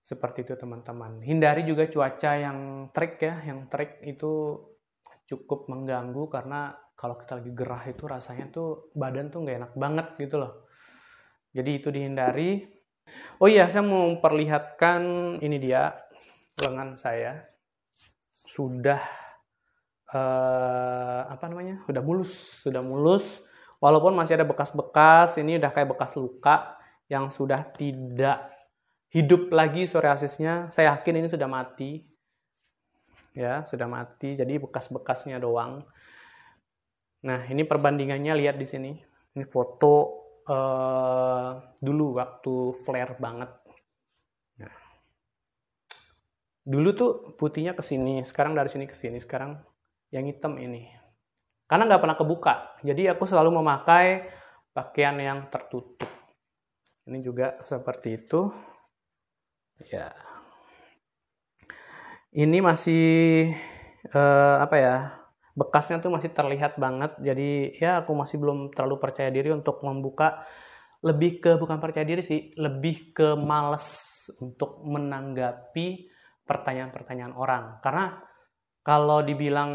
Seperti 0.03 0.49
itu 0.49 0.57
teman-teman. 0.57 1.21
Hindari 1.21 1.69
juga 1.69 1.85
cuaca 1.85 2.33
yang 2.33 2.89
terik 2.97 3.21
ya, 3.21 3.45
yang 3.45 3.69
terik 3.69 4.01
itu 4.09 4.57
cukup 5.29 5.69
mengganggu 5.69 6.33
karena 6.33 6.73
kalau 6.97 7.21
kita 7.21 7.39
lagi 7.39 7.53
gerah 7.53 7.85
itu 7.85 8.09
rasanya 8.09 8.49
tuh 8.49 8.89
badan 8.97 9.29
tuh 9.29 9.45
nggak 9.45 9.57
enak 9.61 9.73
banget 9.77 10.07
gitu 10.17 10.41
loh. 10.41 10.67
Jadi 11.53 11.71
itu 11.77 11.89
dihindari. 11.93 12.65
Oh 13.41 13.49
iya, 13.49 13.69
saya 13.69 13.85
mau 13.85 14.09
memperlihatkan 14.09 15.01
ini 15.45 15.57
dia 15.61 15.93
lengan 16.65 16.97
saya 16.97 17.45
sudah 18.49 19.05
uh, 20.09 21.29
apa 21.29 21.45
namanya 21.53 21.85
sudah 21.85 22.01
mulus 22.01 22.65
sudah 22.65 22.81
mulus. 22.81 23.45
Walaupun 23.79 24.17
masih 24.17 24.41
ada 24.41 24.49
bekas-bekas 24.49 25.39
ini 25.39 25.61
udah 25.61 25.71
kayak 25.71 25.95
bekas 25.95 26.19
luka 26.19 26.75
yang 27.07 27.31
sudah 27.31 27.63
tidak 27.71 28.51
hidup 29.13 29.53
lagi 29.55 29.87
psoriasisnya. 29.87 30.73
Saya 30.75 30.97
yakin 30.97 31.23
ini 31.23 31.29
sudah 31.31 31.47
mati. 31.47 32.03
Ya 33.37 33.63
sudah 33.69 33.87
mati. 33.87 34.35
Jadi 34.35 34.59
bekas-bekasnya 34.59 35.39
doang. 35.39 35.87
Nah 37.23 37.41
ini 37.47 37.63
perbandingannya 37.63 38.35
lihat 38.35 38.59
di 38.59 38.67
sini. 38.67 38.93
Ini 39.39 39.47
foto 39.47 39.95
uh, 40.51 41.79
dulu 41.79 42.19
waktu 42.19 42.75
flare 42.83 43.15
banget 43.15 43.68
dulu 46.69 46.89
tuh 46.93 47.11
putihnya 47.41 47.73
ke 47.73 47.81
sini, 47.81 48.21
sekarang 48.29 48.53
dari 48.53 48.69
sini 48.69 48.85
ke 48.85 48.93
sini, 48.93 49.17
sekarang 49.17 49.57
yang 50.13 50.29
hitam 50.29 50.61
ini. 50.61 50.93
Karena 51.65 51.89
nggak 51.89 52.01
pernah 52.05 52.17
kebuka, 52.17 52.55
jadi 52.85 53.17
aku 53.17 53.25
selalu 53.25 53.61
memakai 53.61 54.29
pakaian 54.77 55.17
yang 55.17 55.49
tertutup. 55.49 56.05
Ini 57.09 57.25
juga 57.25 57.57
seperti 57.65 58.21
itu. 58.21 58.53
Ya. 59.89 60.13
Ini 62.37 62.61
masih 62.61 63.49
uh, 64.13 64.61
apa 64.61 64.77
ya? 64.77 64.97
Bekasnya 65.57 66.05
tuh 66.05 66.13
masih 66.13 66.31
terlihat 66.37 66.77
banget. 66.77 67.17
Jadi 67.19 67.81
ya 67.81 68.05
aku 68.05 68.13
masih 68.13 68.37
belum 68.37 68.77
terlalu 68.77 69.01
percaya 69.01 69.33
diri 69.33 69.49
untuk 69.51 69.81
membuka 69.81 70.45
lebih 71.01 71.41
ke 71.41 71.57
bukan 71.57 71.81
percaya 71.81 72.05
diri 72.05 72.21
sih, 72.21 72.53
lebih 72.61 73.17
ke 73.17 73.35
males 73.35 73.89
untuk 74.37 74.85
menanggapi 74.85 76.18
pertanyaan-pertanyaan 76.49 77.37
orang. 77.37 77.77
Karena 77.85 78.17
kalau 78.81 79.21
dibilang 79.21 79.73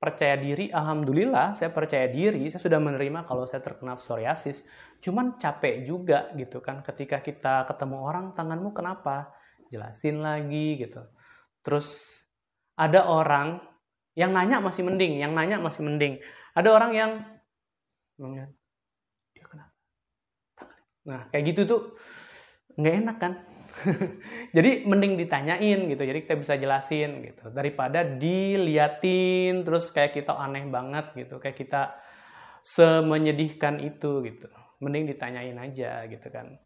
percaya 0.00 0.34
diri, 0.34 0.72
alhamdulillah 0.72 1.54
saya 1.54 1.70
percaya 1.70 2.10
diri, 2.10 2.48
saya 2.50 2.58
sudah 2.58 2.80
menerima 2.82 3.22
kalau 3.28 3.46
saya 3.46 3.62
terkena 3.62 3.94
psoriasis. 3.94 4.66
Cuman 4.98 5.38
capek 5.38 5.86
juga 5.86 6.34
gitu 6.34 6.58
kan 6.58 6.82
ketika 6.82 7.22
kita 7.22 7.68
ketemu 7.70 7.96
orang, 8.02 8.34
tanganmu 8.34 8.74
kenapa? 8.74 9.30
Jelasin 9.70 10.18
lagi 10.18 10.82
gitu. 10.82 11.06
terus 11.60 12.18
ada 12.72 13.04
orang 13.04 13.60
yang 14.16 14.32
nanya 14.32 14.64
masih 14.64 14.80
mending, 14.80 15.20
yang 15.20 15.36
nanya 15.36 15.60
masih 15.60 15.84
mending. 15.84 16.16
Ada 16.56 16.68
orang 16.72 16.92
yang? 16.96 17.10
Nah, 21.04 21.28
kayak 21.28 21.44
gitu 21.52 21.60
tuh 21.68 21.80
nggak 22.80 22.94
enak 23.04 23.16
kan? 23.20 23.32
jadi 24.56 24.84
mending 24.84 25.16
ditanyain 25.20 25.80
gitu. 25.90 26.02
Jadi 26.02 26.18
kita 26.26 26.36
bisa 26.36 26.54
jelasin 26.56 27.24
gitu 27.24 27.50
daripada 27.50 28.04
diliatin 28.04 29.64
terus 29.64 29.88
kayak 29.90 30.16
kita 30.16 30.36
aneh 30.36 30.66
banget 30.68 31.12
gitu, 31.16 31.40
kayak 31.40 31.56
kita 31.56 31.96
semenyedihkan 32.62 33.80
itu 33.80 34.20
gitu. 34.26 34.48
Mending 34.80 35.10
ditanyain 35.12 35.56
aja 35.60 36.04
gitu 36.08 36.28
kan. 36.28 36.56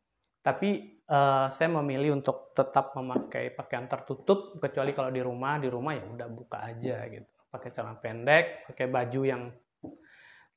Tapi 0.45 1.01
uh, 1.09 1.49
saya 1.49 1.69
memilih 1.73 2.21
untuk 2.21 2.53
tetap 2.53 2.93
memakai 2.93 3.55
pakaian 3.57 3.89
tertutup 3.89 4.61
kecuali 4.61 4.93
kalau 4.93 5.09
di 5.09 5.25
rumah, 5.25 5.57
di 5.57 5.73
rumah 5.73 5.97
ya 5.97 6.05
udah 6.05 6.29
buka 6.29 6.59
aja 6.69 7.09
gitu. 7.09 7.31
Pakai 7.49 7.71
celana 7.71 7.97
pendek, 8.03 8.67
pakai 8.69 8.87
baju 8.91 9.21
yang 9.25 9.43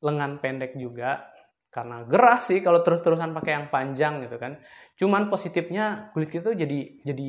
lengan 0.02 0.38
pendek 0.42 0.78
juga 0.78 1.37
karena 1.78 2.02
gerah 2.10 2.42
sih 2.42 2.66
kalau 2.66 2.82
terus-terusan 2.82 3.38
pakai 3.38 3.54
yang 3.54 3.68
panjang 3.70 4.26
gitu 4.26 4.42
kan. 4.42 4.58
Cuman 4.98 5.30
positifnya 5.30 6.10
kulit 6.18 6.34
kita 6.34 6.58
jadi 6.58 7.06
jadi 7.06 7.26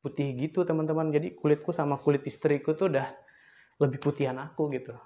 putih 0.00 0.32
gitu 0.40 0.64
teman-teman. 0.64 1.12
Jadi 1.12 1.36
kulitku 1.36 1.68
sama 1.68 2.00
kulit 2.00 2.24
istriku 2.24 2.72
tuh 2.72 2.96
udah 2.96 3.12
lebih 3.76 4.00
putihan 4.00 4.40
aku 4.40 4.72
gitu. 4.72 4.96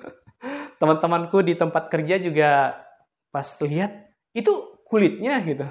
Teman-temanku 0.80 1.44
di 1.44 1.52
tempat 1.52 1.92
kerja 1.92 2.16
juga 2.16 2.80
pas 3.28 3.44
lihat 3.60 3.92
itu 4.32 4.80
kulitnya 4.88 5.44
gitu. 5.44 5.68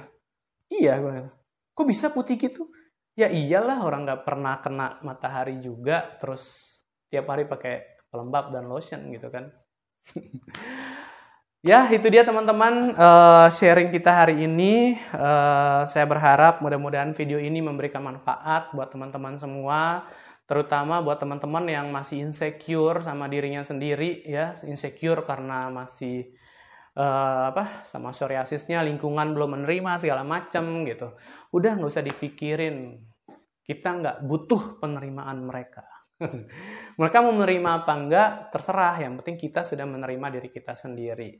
Iya, 0.70 1.02
gue 1.02 1.34
kok 1.74 1.89
bisa 1.89 2.13
putih 2.13 2.38
gitu? 2.38 2.70
Ya 3.18 3.30
iyalah 3.34 3.82
orang 3.82 4.06
nggak 4.06 4.22
pernah 4.26 4.62
kena 4.62 5.02
matahari 5.02 5.58
juga, 5.58 6.18
terus 6.22 6.78
tiap 7.10 7.30
hari 7.30 7.50
pakai 7.50 8.06
pelembab 8.13 8.54
dan 8.54 8.70
lotion 8.70 9.10
gitu 9.10 9.30
kan. 9.34 9.50
Ya, 11.63 11.88
itu 11.88 12.12
dia 12.12 12.28
teman-teman 12.28 12.91
uh, 12.91 13.47
sharing 13.47 13.88
kita 13.88 14.12
hari 14.12 14.43
ini. 14.43 14.99
Uh, 15.15 15.88
saya 15.88 16.04
berharap 16.04 16.60
mudah-mudahan 16.60 17.15
video 17.15 17.39
ini 17.39 17.63
memberikan 17.63 18.04
manfaat 18.04 18.76
buat 18.76 18.91
teman-teman 18.91 19.39
semua, 19.39 20.04
terutama 20.43 20.99
buat 20.99 21.23
teman-teman 21.23 21.63
yang 21.71 21.88
masih 21.88 22.19
insecure 22.19 22.99
sama 22.99 23.32
dirinya 23.32 23.63
sendiri 23.63 24.28
ya, 24.28 24.60
insecure 24.67 25.23
karena 25.23 25.71
masih 25.71 26.36
uh, 26.99 27.56
apa 27.56 27.88
sama 27.88 28.12
psoriasisnya, 28.12 28.84
lingkungan 28.84 29.32
belum 29.32 29.63
menerima 29.63 30.04
segala 30.04 30.28
macam 30.28 30.84
gitu. 30.84 31.15
Udah 31.56 31.80
nggak 31.80 31.91
usah 31.95 32.04
dipikirin. 32.04 33.08
Kita 33.63 34.04
nggak 34.04 34.28
butuh 34.28 34.84
penerimaan 34.84 35.47
mereka. 35.47 35.92
Mereka 37.00 37.18
mau 37.24 37.34
menerima 37.34 37.70
apa 37.84 37.94
enggak, 37.94 38.30
terserah. 38.54 38.96
Yang 39.02 39.14
penting 39.24 39.38
kita 39.40 39.62
sudah 39.66 39.86
menerima 39.88 40.28
diri 40.40 40.50
kita 40.50 40.74
sendiri. 40.74 41.38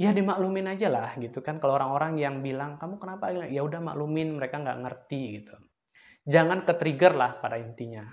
Ya 0.00 0.16
dimaklumin 0.16 0.70
aja 0.70 0.88
lah 0.88 1.12
gitu 1.20 1.44
kan. 1.44 1.60
Kalau 1.60 1.76
orang-orang 1.76 2.16
yang 2.16 2.40
bilang, 2.40 2.80
kamu 2.80 2.96
kenapa? 2.96 3.32
Ya 3.50 3.60
udah 3.60 3.80
maklumin, 3.84 4.36
mereka 4.36 4.60
nggak 4.60 4.80
ngerti 4.80 5.22
gitu. 5.42 5.54
Jangan 6.24 6.64
ke-trigger 6.64 7.12
lah 7.16 7.36
pada 7.40 7.60
intinya. 7.60 8.04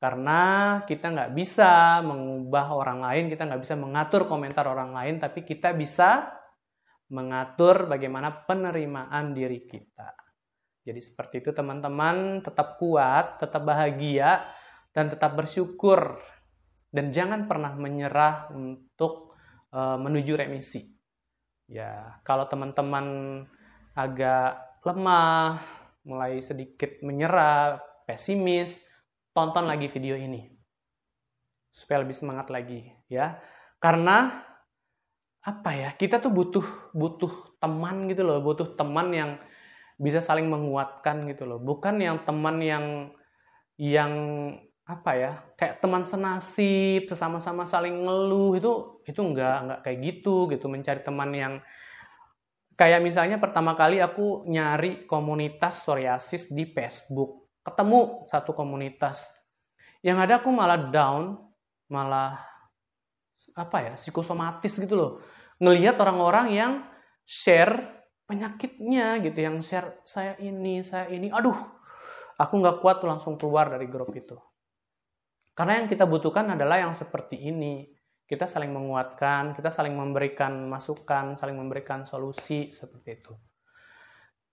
Karena 0.00 0.40
kita 0.88 1.12
nggak 1.12 1.32
bisa 1.36 2.00
mengubah 2.00 2.72
orang 2.72 3.04
lain, 3.04 3.24
kita 3.28 3.44
nggak 3.44 3.60
bisa 3.60 3.76
mengatur 3.76 4.24
komentar 4.24 4.64
orang 4.64 4.96
lain, 4.96 5.20
tapi 5.20 5.44
kita 5.44 5.76
bisa 5.76 6.40
mengatur 7.12 7.84
bagaimana 7.84 8.32
penerimaan 8.48 9.36
diri 9.36 9.68
kita. 9.68 10.08
Jadi 10.80 11.00
seperti 11.04 11.44
itu 11.44 11.52
teman-teman, 11.52 12.40
tetap 12.40 12.80
kuat, 12.80 13.44
tetap 13.44 13.60
bahagia, 13.60 14.48
dan 14.90 15.10
tetap 15.10 15.38
bersyukur 15.38 16.18
dan 16.90 17.14
jangan 17.14 17.46
pernah 17.46 17.74
menyerah 17.78 18.50
untuk 18.50 19.38
uh, 19.70 19.98
menuju 19.98 20.34
remisi. 20.34 20.90
Ya, 21.70 22.18
kalau 22.26 22.50
teman-teman 22.50 23.06
agak 23.94 24.82
lemah, 24.82 25.62
mulai 26.02 26.42
sedikit 26.42 26.98
menyerah, 27.06 27.78
pesimis, 28.08 28.82
tonton 29.30 29.70
lagi 29.70 29.86
video 29.86 30.18
ini 30.18 30.50
supaya 31.70 32.02
lebih 32.02 32.16
semangat 32.18 32.50
lagi 32.50 32.90
ya. 33.06 33.38
Karena 33.78 34.42
apa 35.40 35.70
ya? 35.72 35.90
Kita 35.94 36.18
tuh 36.18 36.34
butuh 36.34 36.66
butuh 36.90 37.56
teman 37.62 38.10
gitu 38.10 38.26
loh, 38.26 38.42
butuh 38.42 38.74
teman 38.74 39.14
yang 39.14 39.30
bisa 39.96 40.18
saling 40.18 40.50
menguatkan 40.50 41.30
gitu 41.30 41.46
loh. 41.46 41.62
Bukan 41.62 42.02
yang 42.02 42.26
teman 42.26 42.58
yang 42.58 43.14
yang 43.78 44.12
apa 44.90 45.10
ya 45.14 45.32
kayak 45.54 45.78
teman 45.78 46.02
senasib 46.02 47.06
sesama-sama 47.06 47.62
saling 47.62 47.94
ngeluh 48.02 48.58
itu 48.58 48.72
itu 49.06 49.22
enggak 49.22 49.56
enggak 49.62 49.80
kayak 49.86 49.98
gitu 50.02 50.50
gitu. 50.50 50.66
Mencari 50.66 51.00
teman 51.06 51.30
yang 51.30 51.54
kayak 52.74 52.98
misalnya 52.98 53.38
pertama 53.38 53.78
kali 53.78 54.02
aku 54.02 54.42
nyari 54.50 55.06
komunitas 55.06 55.86
psoriasis 55.86 56.50
di 56.50 56.66
Facebook. 56.74 57.46
Ketemu 57.62 58.26
satu 58.26 58.50
komunitas. 58.50 59.30
Yang 60.02 60.18
ada 60.26 60.34
aku 60.42 60.50
malah 60.50 60.90
down 60.90 61.38
malah 61.86 62.42
apa 63.54 63.78
ya 63.86 63.92
psikosomatis 63.94 64.74
gitu 64.74 64.94
loh. 64.98 65.12
Ngelihat 65.62 65.94
orang-orang 66.02 66.46
yang 66.50 66.72
share 67.22 68.02
penyakitnya 68.26 69.22
gitu 69.22 69.38
yang 69.38 69.62
share 69.62 70.02
saya 70.02 70.34
ini 70.42 70.82
saya 70.82 71.06
ini. 71.14 71.30
Aduh 71.30 71.54
aku 72.40 72.52
nggak 72.58 72.80
kuat 72.80 73.04
tuh 73.04 73.08
langsung 73.12 73.36
keluar 73.36 73.68
dari 73.68 73.86
grup 73.86 74.10
itu 74.16 74.34
karena 75.60 75.84
yang 75.84 75.92
kita 75.92 76.08
butuhkan 76.08 76.56
adalah 76.56 76.80
yang 76.80 76.96
seperti 76.96 77.36
ini. 77.36 77.84
Kita 78.24 78.48
saling 78.48 78.72
menguatkan, 78.72 79.52
kita 79.52 79.68
saling 79.68 79.92
memberikan 79.92 80.64
masukan, 80.72 81.36
saling 81.36 81.52
memberikan 81.52 82.08
solusi 82.08 82.72
seperti 82.72 83.20
itu. 83.20 83.36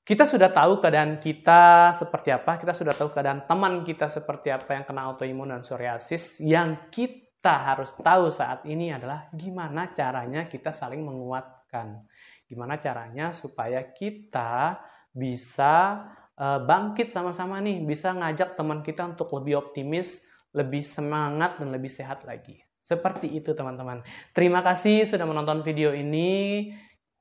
Kita 0.04 0.28
sudah 0.28 0.52
tahu 0.52 0.84
keadaan 0.84 1.24
kita 1.24 1.96
seperti 1.96 2.36
apa, 2.36 2.60
kita 2.60 2.76
sudah 2.76 2.91
tahu 2.91 3.15
keadaan 3.15 3.48
teman 3.48 3.88
kita 3.88 4.12
seperti 4.12 4.52
apa 4.52 4.76
yang 4.76 4.84
kena 4.84 5.08
autoimun 5.08 5.56
dan 5.56 5.63
psoriasis. 5.63 6.43
Yang 6.43 6.91
kita 6.91 7.56
harus 7.72 7.96
tahu 7.96 8.28
saat 8.28 8.67
ini 8.67 8.91
adalah 8.91 9.32
gimana 9.32 9.96
caranya 9.96 10.43
kita 10.52 10.76
saling 10.76 11.08
menguatkan. 11.08 12.04
Gimana 12.52 12.84
caranya 12.84 13.32
supaya 13.32 13.80
kita 13.96 14.76
bisa 15.15 16.04
eh, 16.36 16.60
bangkit 16.60 17.15
sama-sama 17.15 17.63
nih, 17.63 17.80
bisa 17.88 18.12
ngajak 18.12 18.60
teman 18.60 18.84
kita 18.84 19.08
untuk 19.08 19.32
lebih 19.39 19.63
optimis, 19.63 20.27
lebih 20.58 20.82
semangat 20.82 21.62
dan 21.62 21.70
lebih 21.70 21.93
sehat 21.93 22.26
lagi. 22.26 22.58
Seperti 22.82 23.30
itu 23.38 23.54
teman-teman. 23.54 24.02
Terima 24.34 24.65
kasih 24.65 25.06
sudah 25.06 25.28
menonton 25.28 25.62
video 25.62 25.93
ini. 25.93 26.72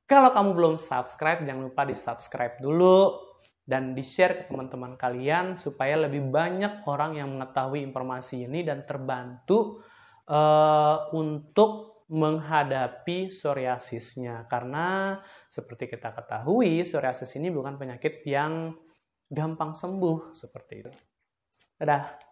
Kalau 0.07 0.31
kamu 0.31 0.55
belum 0.55 0.75
subscribe, 0.79 1.42
jangan 1.42 1.66
lupa 1.66 1.83
di 1.83 1.92
subscribe 1.92 2.57
dulu 2.62 3.27
dan 3.66 3.99
di-share 3.99 4.38
ke 4.38 4.42
teman-teman 4.46 4.94
kalian 4.94 5.59
supaya 5.59 5.99
lebih 5.99 6.31
banyak 6.31 6.87
orang 6.87 7.18
yang 7.18 7.35
mengetahui 7.35 7.83
informasi 7.83 8.46
ini 8.46 8.62
dan 8.62 8.87
terbantu 8.87 9.83
uh, 10.31 11.11
untuk 11.11 12.07
menghadapi 12.07 13.35
psoriasisnya. 13.35 14.46
Karena 14.46 15.18
seperti 15.51 15.90
kita 15.90 16.14
ketahui, 16.14 16.87
psoriasis 16.87 17.35
ini 17.42 17.51
bukan 17.51 17.75
penyakit 17.75 18.22
yang 18.22 18.70
gampang 19.27 19.75
sembuh 19.75 20.31
seperti 20.31 20.75
itu. 20.87 20.92
Dadah. 21.75 22.25